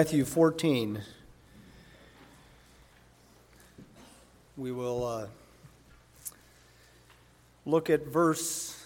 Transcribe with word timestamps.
Matthew 0.00 0.24
14. 0.24 1.02
We 4.56 4.72
will 4.72 5.04
uh, 5.04 5.26
look 7.66 7.90
at 7.90 8.06
verse 8.06 8.82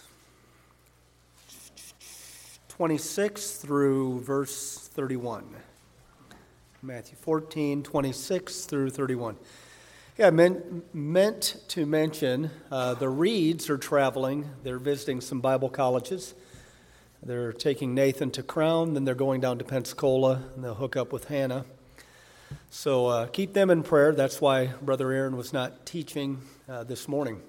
26 2.66 3.58
through 3.58 4.22
verse 4.22 4.88
31. 4.92 5.44
Matthew 6.82 7.16
14, 7.20 7.84
26 7.84 8.64
through 8.64 8.90
31. 8.90 9.36
Yeah, 10.18 10.30
meant, 10.30 10.92
meant 10.92 11.62
to 11.68 11.86
mention 11.86 12.50
uh, 12.72 12.94
the 12.94 13.08
Reeds 13.08 13.70
are 13.70 13.78
traveling. 13.78 14.50
They're 14.64 14.80
visiting 14.80 15.20
some 15.20 15.40
Bible 15.40 15.68
colleges. 15.68 16.34
They're 17.26 17.54
taking 17.54 17.94
Nathan 17.94 18.30
to 18.32 18.42
Crown, 18.42 18.92
then 18.92 19.06
they're 19.06 19.14
going 19.14 19.40
down 19.40 19.56
to 19.56 19.64
Pensacola, 19.64 20.42
and 20.54 20.62
they'll 20.62 20.74
hook 20.74 20.94
up 20.94 21.10
with 21.10 21.28
Hannah. 21.28 21.64
So 22.68 23.06
uh, 23.06 23.26
keep 23.28 23.54
them 23.54 23.70
in 23.70 23.82
prayer. 23.82 24.12
That's 24.12 24.42
why 24.42 24.66
Brother 24.82 25.10
Aaron 25.10 25.34
was 25.34 25.50
not 25.50 25.86
teaching 25.86 26.42
uh, 26.68 26.84
this 26.84 27.08
morning. 27.08 27.40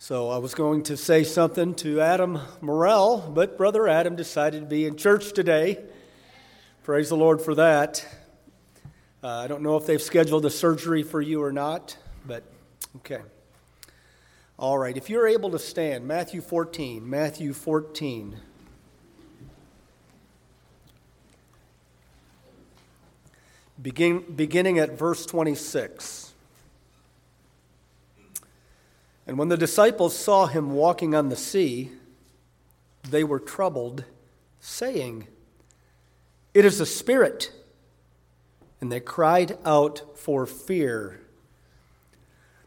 So 0.00 0.28
I 0.28 0.38
was 0.38 0.54
going 0.54 0.82
to 0.84 0.96
say 0.96 1.22
something 1.22 1.72
to 1.76 2.00
Adam 2.00 2.40
Morrell, 2.60 3.30
but 3.32 3.56
Brother 3.56 3.86
Adam 3.86 4.16
decided 4.16 4.60
to 4.60 4.66
be 4.66 4.86
in 4.86 4.96
church 4.96 5.32
today. 5.32 5.78
Praise 6.82 7.10
the 7.10 7.16
Lord 7.16 7.40
for 7.40 7.54
that. 7.54 8.04
Uh, 9.22 9.28
I 9.28 9.46
don't 9.46 9.62
know 9.62 9.76
if 9.76 9.86
they've 9.86 10.02
scheduled 10.02 10.44
a 10.46 10.50
surgery 10.50 11.04
for 11.04 11.22
you 11.22 11.44
or 11.44 11.52
not, 11.52 11.96
but 12.26 12.42
okay. 12.96 13.20
All 14.56 14.78
right, 14.78 14.96
if 14.96 15.10
you're 15.10 15.26
able 15.26 15.50
to 15.50 15.58
stand, 15.58 16.06
Matthew 16.06 16.40
14, 16.40 17.08
Matthew 17.08 17.52
14. 17.52 18.36
Begin, 23.82 24.24
beginning 24.36 24.78
at 24.78 24.96
verse 24.96 25.26
26. 25.26 26.32
And 29.26 29.38
when 29.38 29.48
the 29.48 29.56
disciples 29.56 30.16
saw 30.16 30.46
him 30.46 30.72
walking 30.72 31.16
on 31.16 31.30
the 31.30 31.36
sea, 31.36 31.90
they 33.02 33.24
were 33.24 33.40
troubled, 33.40 34.04
saying, 34.60 35.26
It 36.54 36.64
is 36.64 36.80
a 36.80 36.86
spirit. 36.86 37.50
And 38.80 38.92
they 38.92 39.00
cried 39.00 39.58
out 39.64 40.16
for 40.16 40.46
fear. 40.46 41.23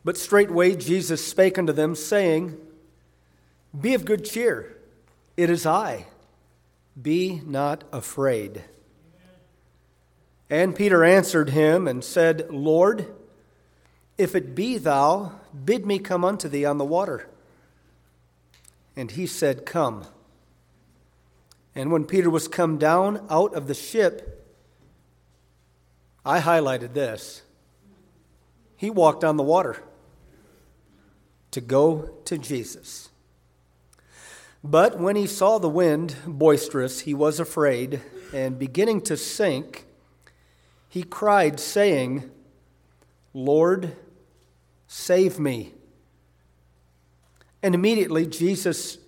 But 0.08 0.16
straightway 0.16 0.74
Jesus 0.78 1.28
spake 1.28 1.58
unto 1.58 1.74
them, 1.74 1.94
saying, 1.94 2.58
Be 3.78 3.94
of 3.94 4.06
good 4.06 4.24
cheer, 4.24 4.78
it 5.36 5.50
is 5.50 5.66
I. 5.66 6.06
Be 7.00 7.42
not 7.46 7.84
afraid. 7.92 8.64
And 10.50 10.74
Peter 10.74 11.04
answered 11.04 11.50
him 11.50 11.90
and 11.90 12.06
said, 12.06 12.50
Lord, 12.50 13.14
if 14.18 14.34
it 14.34 14.56
be 14.56 14.78
thou, 14.78 15.34
bid 15.66 15.86
me 15.86 16.00
come 16.00 16.24
unto 16.24 16.48
thee 16.48 16.64
on 16.64 16.78
the 16.78 16.86
water. 16.86 17.28
And 18.96 19.12
he 19.12 19.28
said, 19.28 19.66
Come. 19.66 20.06
And 21.76 21.92
when 21.92 22.06
Peter 22.06 22.30
was 22.30 22.48
come 22.48 22.78
down 22.78 23.28
out 23.30 23.54
of 23.54 23.68
the 23.68 23.74
ship, 23.74 24.48
I 26.26 26.40
highlighted 26.40 26.94
this. 26.94 27.42
He 28.78 28.90
walked 28.90 29.26
on 29.26 29.36
the 29.36 29.44
water 29.44 29.84
to 31.58 31.62
go 31.62 32.08
to 32.24 32.38
Jesus. 32.38 33.10
But 34.64 35.00
when 35.00 35.16
he 35.16 35.26
saw 35.26 35.58
the 35.58 35.68
wind 35.68 36.16
boisterous, 36.28 37.00
he 37.00 37.16
was 37.16 37.40
afraid, 37.40 38.00
and 38.32 38.60
beginning 38.60 39.02
to 39.02 39.18
sink, 39.18 39.88
he 40.88 41.02
cried, 41.02 41.60
saying, 41.60 42.30
Lord, 43.34 43.96
save 44.86 45.40
me. 45.40 45.74
And 47.64 47.74
immediately 47.74 48.28
Jesus, 48.28 49.00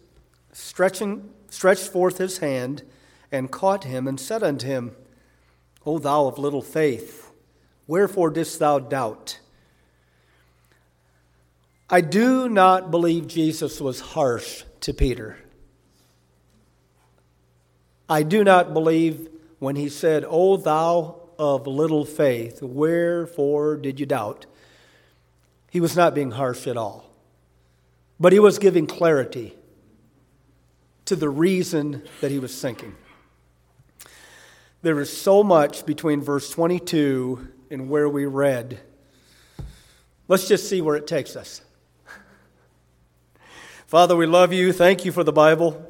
stretching, 0.51 1.29
stretched 1.51 1.87
forth 1.87 2.17
his 2.17 2.39
hand 2.39 2.81
and 3.31 3.51
caught 3.51 3.83
him 3.83 4.07
and 4.07 4.19
said 4.19 4.41
unto 4.41 4.65
him, 4.65 4.95
O 5.85 5.99
thou 5.99 6.25
of 6.25 6.39
little 6.39 6.63
faith, 6.63 7.31
wherefore 7.85 8.31
didst 8.31 8.57
thou 8.57 8.79
doubt? 8.79 9.39
I 11.91 12.01
do 12.01 12.47
not 12.47 12.91
believe 12.91 13.27
Jesus 13.27 13.81
was 13.81 13.99
harsh 13.99 14.63
to 14.81 14.93
Peter. 14.93 15.39
I 18.07 18.21
do 18.21 18.43
not 18.43 18.73
believe 18.73 19.27
when 19.57 19.75
he 19.75 19.89
said, 19.89 20.23
O 20.27 20.57
thou 20.57 21.19
of 21.39 21.65
little 21.65 22.05
faith, 22.05 22.61
wherefore 22.61 23.75
did 23.75 23.99
you 23.99 24.05
doubt? 24.05 24.45
He 25.71 25.79
was 25.79 25.95
not 25.95 26.13
being 26.13 26.31
harsh 26.31 26.67
at 26.67 26.77
all. 26.77 27.09
But 28.19 28.33
he 28.33 28.39
was 28.39 28.59
giving 28.59 28.85
clarity 28.85 29.55
to 31.05 31.15
the 31.15 31.29
reason 31.29 32.03
that 32.21 32.29
he 32.29 32.37
was 32.37 32.53
sinking. 32.53 32.95
There 34.83 34.99
is 34.99 35.15
so 35.15 35.43
much 35.43 35.85
between 35.87 36.21
verse 36.21 36.51
22 36.51 37.47
and 37.71 37.89
where 37.89 38.07
we 38.07 38.25
read. 38.25 38.79
Let's 40.27 40.47
just 40.47 40.69
see 40.69 40.81
where 40.81 40.95
it 40.95 41.07
takes 41.07 41.35
us. 41.35 41.61
Father, 43.89 44.15
we 44.15 44.27
love 44.27 44.53
you. 44.53 44.71
Thank 44.71 45.03
you 45.03 45.11
for 45.11 45.23
the 45.23 45.33
Bible. 45.33 45.83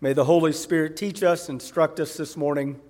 May 0.00 0.12
the 0.12 0.24
Holy 0.24 0.52
Spirit 0.52 0.96
teach 0.96 1.20
us, 1.24 1.48
instruct 1.48 1.98
us 1.98 2.16
this 2.16 2.36
morning. 2.36 2.80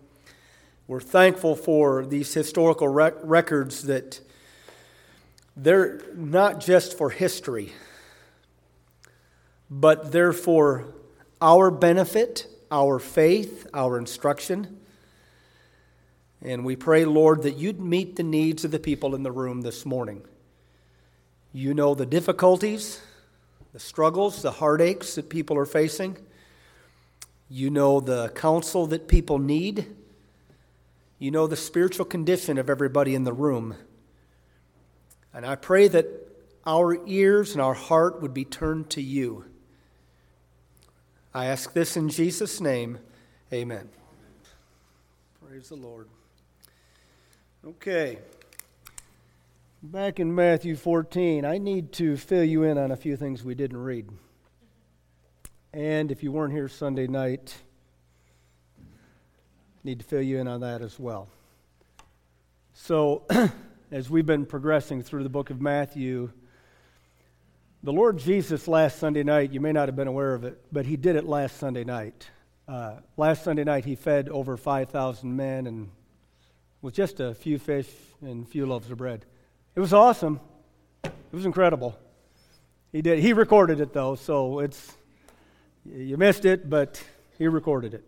We're 0.86 1.00
thankful 1.00 1.56
for 1.56 2.04
these 2.04 2.34
historical 2.34 2.86
rec- 2.86 3.14
records 3.22 3.84
that 3.84 4.20
they're 5.56 6.02
not 6.14 6.60
just 6.60 6.98
for 6.98 7.08
history, 7.08 7.72
but 9.70 10.12
they're 10.12 10.34
for 10.34 10.92
our 11.40 11.70
benefit, 11.70 12.46
our 12.70 12.98
faith, 12.98 13.66
our 13.72 13.96
instruction. 13.96 14.78
And 16.42 16.66
we 16.66 16.76
pray, 16.76 17.06
Lord, 17.06 17.44
that 17.44 17.56
you'd 17.56 17.80
meet 17.80 18.16
the 18.16 18.22
needs 18.22 18.62
of 18.62 18.72
the 18.72 18.78
people 18.78 19.14
in 19.14 19.22
the 19.22 19.32
room 19.32 19.62
this 19.62 19.86
morning. 19.86 20.20
You 21.54 21.72
know 21.72 21.94
the 21.94 22.04
difficulties 22.04 23.00
the 23.74 23.80
struggles, 23.80 24.40
the 24.40 24.52
heartaches 24.52 25.16
that 25.16 25.28
people 25.28 25.58
are 25.58 25.66
facing. 25.66 26.16
You 27.50 27.70
know 27.70 27.98
the 27.98 28.28
counsel 28.28 28.86
that 28.86 29.08
people 29.08 29.38
need. 29.38 29.94
You 31.18 31.32
know 31.32 31.48
the 31.48 31.56
spiritual 31.56 32.04
condition 32.04 32.56
of 32.56 32.70
everybody 32.70 33.16
in 33.16 33.24
the 33.24 33.32
room. 33.32 33.74
And 35.34 35.44
I 35.44 35.56
pray 35.56 35.88
that 35.88 36.06
our 36.64 37.04
ears 37.04 37.52
and 37.52 37.60
our 37.60 37.74
heart 37.74 38.22
would 38.22 38.32
be 38.32 38.44
turned 38.44 38.90
to 38.90 39.02
you. 39.02 39.44
I 41.34 41.46
ask 41.46 41.72
this 41.72 41.96
in 41.96 42.08
Jesus' 42.08 42.60
name. 42.60 42.98
Amen. 43.52 43.88
Praise 45.44 45.68
the 45.68 45.74
Lord. 45.74 46.06
Okay. 47.66 48.18
Back 49.86 50.18
in 50.18 50.34
Matthew 50.34 50.76
14, 50.76 51.44
I 51.44 51.58
need 51.58 51.92
to 51.92 52.16
fill 52.16 52.42
you 52.42 52.62
in 52.62 52.78
on 52.78 52.90
a 52.90 52.96
few 52.96 53.18
things 53.18 53.44
we 53.44 53.54
didn't 53.54 53.76
read. 53.76 54.08
And 55.74 56.10
if 56.10 56.22
you 56.22 56.32
weren't 56.32 56.54
here 56.54 56.68
Sunday 56.68 57.06
night, 57.06 57.54
need 59.84 59.98
to 59.98 60.04
fill 60.06 60.22
you 60.22 60.38
in 60.38 60.48
on 60.48 60.62
that 60.62 60.80
as 60.80 60.98
well. 60.98 61.28
So, 62.72 63.24
as 63.90 64.08
we've 64.08 64.24
been 64.24 64.46
progressing 64.46 65.02
through 65.02 65.22
the 65.22 65.28
book 65.28 65.50
of 65.50 65.60
Matthew, 65.60 66.30
the 67.82 67.92
Lord 67.92 68.16
Jesus 68.16 68.66
last 68.66 68.98
Sunday 68.98 69.22
night, 69.22 69.52
you 69.52 69.60
may 69.60 69.72
not 69.72 69.88
have 69.88 69.96
been 69.96 70.08
aware 70.08 70.32
of 70.32 70.44
it, 70.44 70.58
but 70.72 70.86
he 70.86 70.96
did 70.96 71.14
it 71.14 71.26
last 71.26 71.58
Sunday 71.58 71.84
night. 71.84 72.30
Uh, 72.66 73.00
last 73.18 73.44
Sunday 73.44 73.64
night, 73.64 73.84
he 73.84 73.96
fed 73.96 74.30
over 74.30 74.56
5,000 74.56 75.36
men 75.36 75.66
and 75.66 75.90
with 76.80 76.94
just 76.94 77.20
a 77.20 77.34
few 77.34 77.58
fish 77.58 77.90
and 78.22 78.46
a 78.46 78.48
few 78.48 78.64
loaves 78.64 78.90
of 78.90 78.96
bread. 78.96 79.26
It 79.76 79.80
was 79.80 79.92
awesome. 79.92 80.40
It 81.02 81.12
was 81.32 81.46
incredible. 81.46 81.98
He 82.92 83.02
did. 83.02 83.18
He 83.18 83.32
recorded 83.32 83.80
it 83.80 83.92
though, 83.92 84.14
so 84.14 84.60
it's 84.60 84.92
you 85.84 86.16
missed 86.16 86.44
it, 86.44 86.70
but 86.70 87.02
he 87.38 87.48
recorded 87.48 87.94
it. 87.94 88.04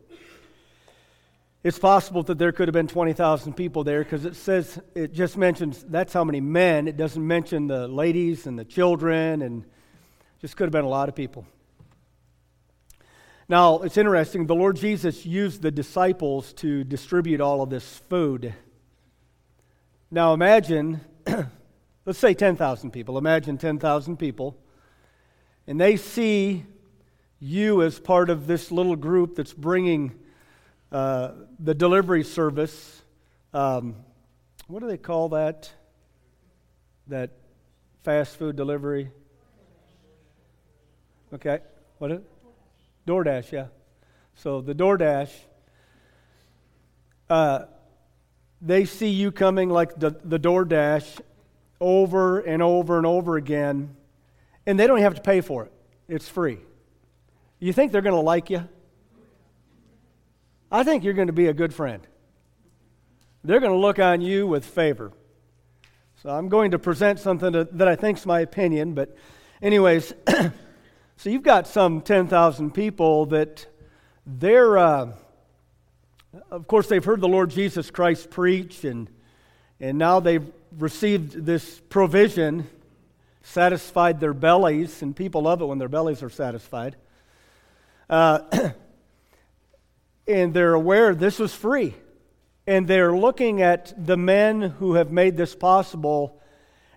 It's 1.65 1.79
possible 1.81 2.23
that 2.23 2.39
there 2.39 2.53
could 2.53 2.69
have 2.69 2.73
been 2.73 2.87
20,000 2.87 3.55
people 3.55 3.83
there 3.83 4.05
because 4.05 4.25
it 4.25 4.37
says, 4.37 4.79
it 4.95 5.13
just 5.13 5.37
mentions 5.37 5.83
that's 5.83 6.13
how 6.13 6.23
many 6.23 6.41
men. 6.41 6.87
It 6.87 6.97
doesn't 6.97 7.27
mention 7.27 7.67
the 7.67 7.89
ladies 7.89 8.47
and 8.47 8.57
the 8.57 8.65
children, 8.65 9.43
and 9.43 9.65
just 10.41 10.57
could 10.57 10.67
have 10.67 10.73
been 10.73 10.85
a 10.85 10.89
lot 10.89 11.09
of 11.09 11.17
people. 11.17 11.45
Now, 13.49 13.81
it's 13.81 13.97
interesting. 13.97 14.47
The 14.47 14.55
Lord 14.55 14.77
Jesus 14.77 15.27
used 15.27 15.63
the 15.63 15.73
disciples 15.73 16.53
to 16.55 16.85
distribute 16.85 17.41
all 17.41 17.63
of 17.63 17.71
this 17.71 17.99
food. 18.09 18.55
Now, 20.09 20.35
imagine 20.35 21.01
let's 22.07 22.19
say 22.19 22.35
10,000 22.35 22.91
people. 22.91 23.19
Imagine 23.19 23.59
10,000 23.59 24.17
people. 24.17 24.57
And 25.67 25.81
they 25.81 25.97
see 25.97 26.65
you 27.41 27.83
as 27.83 27.99
part 27.99 28.31
of 28.31 28.47
this 28.47 28.71
little 28.71 28.97
group 28.97 29.37
that's 29.37 29.53
bringing 29.53 30.15
uh, 30.93 31.33
the 31.59 31.75
delivery 31.75 32.25
service. 32.25 33.03
Um, 33.53 33.97
what 34.69 34.81
do 34.81 34.87
they 34.87 34.97
call 34.97 35.31
that? 35.31 35.71
That 37.09 37.31
fast 38.03 38.37
food 38.37 38.57
delivery? 38.57 39.11
Okay. 41.35 41.59
What 41.99 42.13
is 42.13 42.19
it? 42.19 42.25
DoorDash, 43.07 43.53
yeah. 43.53 43.67
So 44.35 44.61
the 44.61 44.75
DoorDash, 44.75 45.31
uh, 47.31 47.61
they 48.61 48.85
see 48.85 49.09
you 49.09 49.31
coming 49.31 49.69
like 49.69 49.99
the, 49.99 50.17
the 50.25 50.39
DoorDash 50.39 51.21
over 51.81 52.41
and 52.41 52.63
over 52.63 52.97
and 52.97 53.07
over 53.07 53.37
again, 53.37 53.97
and 54.67 54.79
they 54.79 54.87
don't 54.87 55.01
have 55.01 55.15
to 55.15 55.21
pay 55.21 55.41
for 55.41 55.65
it. 55.65 55.73
It's 56.09 56.29
free. 56.29 56.59
You 57.59 57.73
think 57.73 57.93
they're 57.93 58.03
going 58.03 58.15
to 58.15 58.21
like 58.21 58.51
you? 58.51 58.69
I 60.71 60.83
think 60.83 61.05
you're 61.05 61.15
going 61.15 61.29
to 61.29 61.33
be 61.33 61.47
a 61.47 61.55
good 61.55 61.73
friend. 61.73 62.07
They're 63.45 63.61
going 63.61 63.73
to 63.73 63.79
look 63.79 63.99
on 63.99 64.21
you 64.21 64.47
with 64.47 64.65
favor. 64.65 65.13
So 66.23 66.31
I'm 66.31 66.49
going 66.49 66.73
to 66.73 66.79
present 66.79 67.21
something 67.21 67.53
to, 67.53 67.65
that 67.73 67.87
I 67.87 67.95
think 67.95 68.19
is 68.19 68.27
my 68.27 68.41
opinion, 68.41 68.95
but, 68.95 69.17
anyways, 69.63 70.13
so 71.17 71.31
you've 71.31 71.43
got 71.43 71.67
some 71.69 72.01
10,000 72.01 72.73
people 72.73 73.27
that 73.27 73.67
they're, 74.27 74.77
uh, 74.77 75.13
of 76.51 76.67
course, 76.67 76.89
they've 76.89 77.05
heard 77.05 77.21
the 77.21 77.29
Lord 77.29 77.51
Jesus 77.51 77.91
Christ 77.91 78.31
preach, 78.31 78.85
and, 78.85 79.09
and 79.81 79.99
now 79.99 80.21
they've 80.21 80.47
received 80.79 81.47
this 81.47 81.81
provision, 81.89 82.69
satisfied 83.43 84.21
their 84.21 84.35
bellies, 84.35 85.03
and 85.03 85.15
people 85.15 85.43
love 85.43 85.61
it 85.61 85.67
when 85.67 85.79
their 85.79 85.89
bellies 85.89 86.23
are 86.23 86.31
satisfied. 86.31 86.97
Uh, 88.09 88.41
and 90.27 90.53
they're 90.53 90.75
aware 90.75 91.15
this 91.15 91.39
was 91.39 91.55
free. 91.55 91.95
And 92.67 92.89
they're 92.89 93.17
looking 93.17 93.63
at 93.63 93.95
the 94.07 94.17
men 94.17 94.61
who 94.61 94.95
have 94.95 95.13
made 95.13 95.37
this 95.37 95.55
possible. 95.55 96.41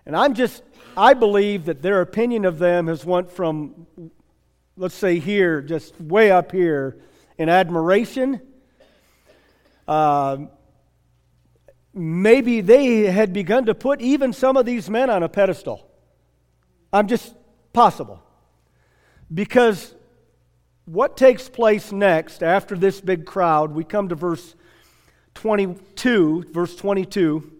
And 0.04 0.16
I'm 0.16 0.34
just, 0.34 0.64
I 0.96 1.14
believe 1.14 1.66
that 1.66 1.80
their 1.80 2.00
opinion 2.00 2.44
of 2.44 2.58
them 2.58 2.88
has 2.88 3.04
went 3.04 3.30
from, 3.30 3.86
let's 4.76 4.96
say 4.96 5.20
here, 5.20 5.62
just 5.62 6.00
way 6.00 6.32
up 6.32 6.50
here, 6.50 6.96
in 7.38 7.48
admiration. 7.48 8.40
Uh, 9.90 10.46
maybe 11.92 12.60
they 12.60 13.06
had 13.06 13.32
begun 13.32 13.66
to 13.66 13.74
put 13.74 14.00
even 14.00 14.32
some 14.32 14.56
of 14.56 14.64
these 14.64 14.88
men 14.88 15.10
on 15.10 15.24
a 15.24 15.28
pedestal. 15.28 15.84
I'm 16.92 17.08
just 17.08 17.34
possible. 17.72 18.22
Because 19.34 19.92
what 20.84 21.16
takes 21.16 21.48
place 21.48 21.90
next 21.90 22.44
after 22.44 22.76
this 22.76 23.00
big 23.00 23.26
crowd, 23.26 23.72
we 23.72 23.82
come 23.82 24.08
to 24.10 24.14
verse 24.14 24.54
22, 25.34 26.44
verse 26.52 26.76
22. 26.76 27.50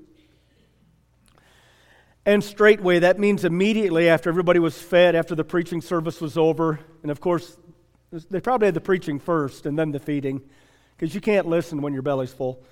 And 2.26 2.44
straightway, 2.44 3.00
that 3.00 3.19
means 3.19 3.44
immediately 3.44 4.09
after 4.09 4.31
everybody 4.31 4.61
was 4.61 4.81
fed, 4.81 5.17
after 5.17 5.35
the 5.35 5.43
preaching 5.43 5.81
service 5.81 6.21
was 6.21 6.38
over. 6.38 6.79
And 7.03 7.11
of 7.11 7.21
course, 7.21 7.56
they 8.12 8.41
probably 8.41 8.67
had 8.67 8.75
the 8.75 8.81
preaching 8.81 9.19
first 9.19 9.67
and 9.67 9.76
then 9.76 9.91
the 9.91 9.99
feeding, 9.99 10.43
because 11.00 11.14
you 11.14 11.20
can't 11.23 11.47
listen 11.47 11.81
when 11.81 11.94
your 11.94 12.02
belly's 12.02 12.31
full. 12.31 12.62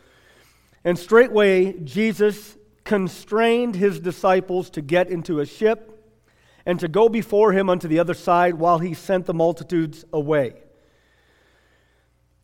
And 0.85 0.99
straightway, 0.99 1.73
Jesus 1.73 2.59
constrained 2.85 3.75
his 3.75 4.01
disciples 4.01 4.69
to 4.71 4.83
get 4.83 5.09
into 5.09 5.41
a 5.41 5.47
ship 5.47 6.15
and 6.67 6.79
to 6.81 6.89
go 6.89 7.09
before 7.09 7.53
him 7.53 7.71
unto 7.71 7.89
the 7.89 7.99
other 7.99 8.13
side 8.13 8.57
while 8.57 8.81
he 8.81 8.93
sent 8.93 9.25
the 9.25 9.33
multitudes 9.33 10.05
away. 10.13 10.57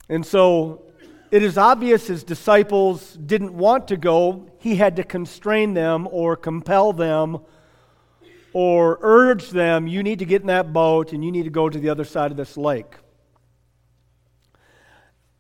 And 0.09 0.25
so 0.25 0.85
it 1.31 1.43
is 1.43 1.59
obvious 1.59 2.07
his 2.07 2.25
disciples 2.25 3.13
didn't 3.13 3.53
want 3.53 3.89
to 3.89 3.99
go. 3.99 4.49
He 4.61 4.77
had 4.77 4.97
to 4.97 5.05
constrain 5.05 5.75
them 5.75 6.09
or 6.11 6.35
compel 6.35 6.95
them 6.95 7.41
or 8.55 8.99
urge 9.03 9.51
them, 9.51 9.87
you 9.87 10.03
need 10.03 10.21
to 10.21 10.25
get 10.25 10.41
in 10.41 10.47
that 10.47 10.73
boat 10.73 11.13
and 11.13 11.23
you 11.23 11.31
need 11.31 11.43
to 11.43 11.51
go 11.51 11.69
to 11.69 11.79
the 11.79 11.91
other 11.91 12.05
side 12.05 12.31
of 12.31 12.39
this 12.39 12.57
lake. 12.57 12.95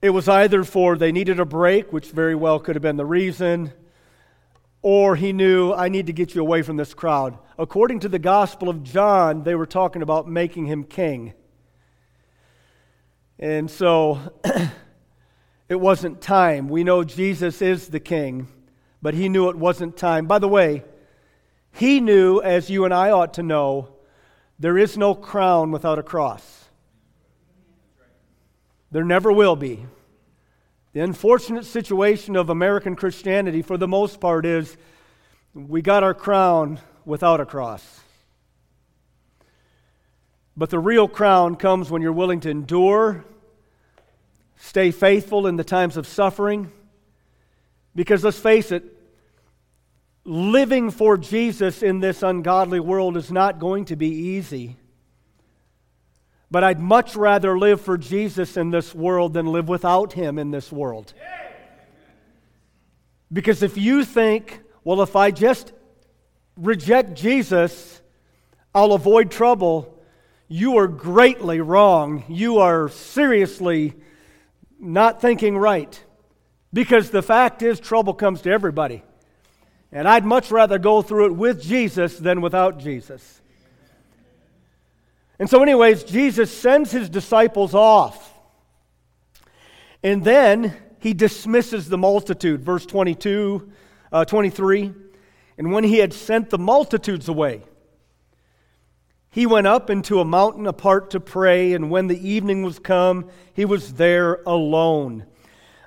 It 0.04 0.10
was 0.10 0.28
either 0.28 0.64
for 0.64 0.98
they 0.98 1.12
needed 1.12 1.40
a 1.40 1.46
break, 1.46 1.90
which 1.90 2.10
very 2.10 2.34
well 2.34 2.60
could 2.60 2.76
have 2.76 2.82
been 2.82 2.98
the 2.98 3.06
reason, 3.06 3.72
or 4.82 5.16
he 5.16 5.32
knew, 5.32 5.72
I 5.72 5.88
need 5.88 6.08
to 6.08 6.12
get 6.12 6.34
you 6.34 6.42
away 6.42 6.60
from 6.60 6.76
this 6.76 6.92
crowd. 6.92 7.38
According 7.58 8.00
to 8.00 8.10
the 8.10 8.18
Gospel 8.18 8.68
of 8.68 8.82
John, 8.82 9.44
they 9.44 9.54
were 9.54 9.64
talking 9.64 10.02
about 10.02 10.28
making 10.28 10.66
him 10.66 10.84
king. 10.84 11.32
And 13.38 13.70
so 13.70 14.20
it 15.70 15.80
wasn't 15.80 16.20
time. 16.20 16.68
We 16.68 16.84
know 16.84 17.02
Jesus 17.02 17.62
is 17.62 17.88
the 17.88 17.98
king, 17.98 18.48
but 19.00 19.14
he 19.14 19.30
knew 19.30 19.48
it 19.48 19.56
wasn't 19.56 19.96
time. 19.96 20.26
By 20.26 20.38
the 20.38 20.48
way, 20.48 20.84
he 21.72 22.00
knew, 22.00 22.42
as 22.42 22.68
you 22.68 22.84
and 22.84 22.92
I 22.92 23.10
ought 23.10 23.32
to 23.34 23.42
know, 23.42 23.88
there 24.58 24.76
is 24.76 24.98
no 24.98 25.14
crown 25.14 25.70
without 25.70 25.98
a 25.98 26.02
cross. 26.02 26.63
There 28.94 29.02
never 29.02 29.32
will 29.32 29.56
be. 29.56 29.84
The 30.92 31.00
unfortunate 31.00 31.64
situation 31.64 32.36
of 32.36 32.48
American 32.48 32.94
Christianity, 32.94 33.60
for 33.60 33.76
the 33.76 33.88
most 33.88 34.20
part, 34.20 34.46
is 34.46 34.76
we 35.52 35.82
got 35.82 36.04
our 36.04 36.14
crown 36.14 36.78
without 37.04 37.40
a 37.40 37.44
cross. 37.44 38.02
But 40.56 40.70
the 40.70 40.78
real 40.78 41.08
crown 41.08 41.56
comes 41.56 41.90
when 41.90 42.02
you're 42.02 42.12
willing 42.12 42.38
to 42.42 42.50
endure, 42.50 43.24
stay 44.58 44.92
faithful 44.92 45.48
in 45.48 45.56
the 45.56 45.64
times 45.64 45.96
of 45.96 46.06
suffering. 46.06 46.70
Because 47.96 48.22
let's 48.22 48.38
face 48.38 48.70
it, 48.70 48.84
living 50.24 50.92
for 50.92 51.18
Jesus 51.18 51.82
in 51.82 51.98
this 51.98 52.22
ungodly 52.22 52.78
world 52.78 53.16
is 53.16 53.32
not 53.32 53.58
going 53.58 53.86
to 53.86 53.96
be 53.96 54.10
easy. 54.10 54.76
But 56.54 56.62
I'd 56.62 56.78
much 56.78 57.16
rather 57.16 57.58
live 57.58 57.80
for 57.80 57.98
Jesus 57.98 58.56
in 58.56 58.70
this 58.70 58.94
world 58.94 59.34
than 59.34 59.46
live 59.46 59.68
without 59.68 60.12
him 60.12 60.38
in 60.38 60.52
this 60.52 60.70
world. 60.70 61.12
Because 63.32 63.64
if 63.64 63.76
you 63.76 64.04
think, 64.04 64.60
well, 64.84 65.02
if 65.02 65.16
I 65.16 65.32
just 65.32 65.72
reject 66.56 67.14
Jesus, 67.14 68.00
I'll 68.72 68.92
avoid 68.92 69.32
trouble, 69.32 69.98
you 70.46 70.78
are 70.78 70.86
greatly 70.86 71.60
wrong. 71.60 72.22
You 72.28 72.58
are 72.58 72.88
seriously 72.88 73.94
not 74.78 75.20
thinking 75.20 75.58
right. 75.58 76.04
Because 76.72 77.10
the 77.10 77.20
fact 77.20 77.62
is, 77.62 77.80
trouble 77.80 78.14
comes 78.14 78.42
to 78.42 78.50
everybody. 78.52 79.02
And 79.90 80.06
I'd 80.06 80.24
much 80.24 80.52
rather 80.52 80.78
go 80.78 81.02
through 81.02 81.26
it 81.26 81.34
with 81.34 81.60
Jesus 81.60 82.16
than 82.16 82.40
without 82.40 82.78
Jesus. 82.78 83.40
And 85.44 85.50
so, 85.50 85.60
anyways, 85.60 86.04
Jesus 86.04 86.50
sends 86.50 86.90
his 86.90 87.10
disciples 87.10 87.74
off. 87.74 88.32
And 90.02 90.24
then 90.24 90.74
he 91.00 91.12
dismisses 91.12 91.86
the 91.86 91.98
multitude. 91.98 92.62
Verse 92.62 92.86
22, 92.86 93.70
uh, 94.10 94.24
23. 94.24 94.94
And 95.58 95.70
when 95.70 95.84
he 95.84 95.98
had 95.98 96.14
sent 96.14 96.48
the 96.48 96.56
multitudes 96.56 97.28
away, 97.28 97.60
he 99.28 99.44
went 99.44 99.66
up 99.66 99.90
into 99.90 100.18
a 100.18 100.24
mountain 100.24 100.66
apart 100.66 101.10
to 101.10 101.20
pray. 101.20 101.74
And 101.74 101.90
when 101.90 102.06
the 102.06 102.26
evening 102.26 102.62
was 102.62 102.78
come, 102.78 103.28
he 103.52 103.66
was 103.66 103.92
there 103.92 104.40
alone. 104.46 105.26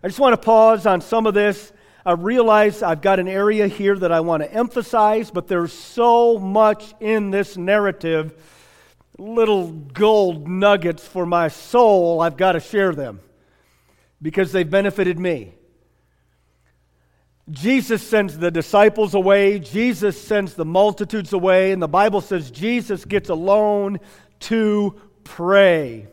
I 0.04 0.08
just 0.08 0.20
want 0.20 0.40
to 0.40 0.46
pause 0.46 0.86
on 0.86 1.02
some 1.02 1.26
of 1.26 1.34
this. 1.34 1.74
I 2.06 2.12
realize 2.12 2.84
I've 2.84 3.02
got 3.02 3.20
an 3.20 3.28
area 3.28 3.66
here 3.66 3.98
that 3.98 4.12
I 4.12 4.20
want 4.20 4.44
to 4.44 4.54
emphasize, 4.54 5.32
but 5.32 5.48
there's 5.48 5.74
so 5.74 6.38
much 6.38 6.94
in 7.00 7.32
this 7.32 7.58
narrative 7.58 8.36
little 9.18 9.72
gold 9.72 10.48
nuggets 10.48 11.06
for 11.06 11.26
my 11.26 11.48
soul, 11.48 12.22
I've 12.22 12.38
got 12.38 12.54
to 12.54 12.60
share 12.60 12.94
them 12.94 13.20
because 14.22 14.52
they've 14.52 14.70
benefited 14.70 15.20
me. 15.20 15.54
Jesus 17.50 18.06
sends 18.06 18.38
the 18.38 18.52
disciples 18.52 19.14
away, 19.14 19.60
Jesus 19.60 20.22
sends 20.22 20.54
the 20.54 20.66
multitudes 20.66 21.32
away, 21.32 21.72
and 21.72 21.82
the 21.82 21.88
Bible 21.88 22.20
says 22.20 22.52
Jesus 22.52 23.06
gets 23.06 23.30
alone 23.30 24.00
to 24.42 25.00
pray. 25.24 26.08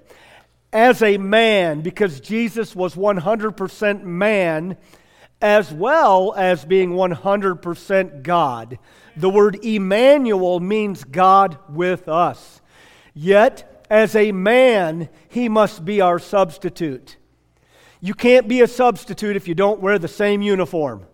As 0.73 1.02
a 1.02 1.18
man, 1.18 1.80
because 1.80 2.20
Jesus 2.20 2.75
was 2.75 2.94
100% 2.94 4.02
man, 4.02 4.76
as 5.40 5.73
well 5.73 6.32
as 6.37 6.64
being 6.64 6.90
100% 6.90 8.23
God. 8.23 8.78
The 9.16 9.30
word 9.30 9.64
Emmanuel 9.64 10.61
means 10.61 11.04
God 11.04 11.58
with 11.68 12.08
us. 12.08 12.61
Yet, 13.14 13.87
as 13.88 14.16
a 14.16 14.33
man, 14.33 15.09
he 15.28 15.49
must 15.49 15.85
be 15.85 16.00
our 16.00 16.18
substitute. 16.18 17.16
You 18.00 18.12
can't 18.12 18.49
be 18.49 18.61
a 18.61 18.66
substitute 18.66 19.37
if 19.37 19.49
you 19.49 19.54
don't 19.54 19.80
wear 19.80 19.99
the 19.99 20.09
same 20.09 20.42
uniform. 20.42 21.06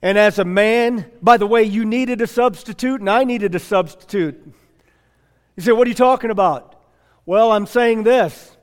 And 0.00 0.16
as 0.16 0.38
a 0.38 0.44
man, 0.44 1.10
by 1.20 1.38
the 1.38 1.46
way, 1.46 1.64
you 1.64 1.84
needed 1.84 2.20
a 2.20 2.26
substitute, 2.26 3.00
and 3.00 3.10
I 3.10 3.24
needed 3.24 3.54
a 3.54 3.58
substitute. 3.58 4.54
You 5.56 5.62
say, 5.62 5.72
What 5.72 5.86
are 5.86 5.90
you 5.90 5.96
talking 5.96 6.30
about? 6.30 6.80
Well, 7.26 7.50
I'm 7.50 7.66
saying 7.66 8.04
this. 8.04 8.56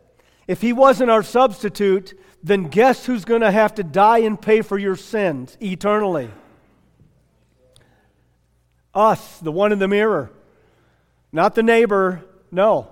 If 0.48 0.62
he 0.62 0.72
wasn't 0.72 1.10
our 1.10 1.24
substitute, 1.24 2.18
then 2.42 2.66
guess 2.66 3.06
who's 3.06 3.26
going 3.26 3.42
to 3.42 3.52
have 3.52 3.76
to 3.76 3.84
die 3.84 4.20
and 4.20 4.40
pay 4.40 4.62
for 4.62 4.78
your 4.78 4.96
sins 4.96 5.58
eternally? 5.60 6.30
Us, 8.94 9.40
the 9.40 9.52
one 9.52 9.72
in 9.72 9.80
the 9.80 9.88
mirror. 9.88 10.32
Not 11.36 11.54
the 11.54 11.64
neighbor, 11.64 12.24
no. 12.50 12.88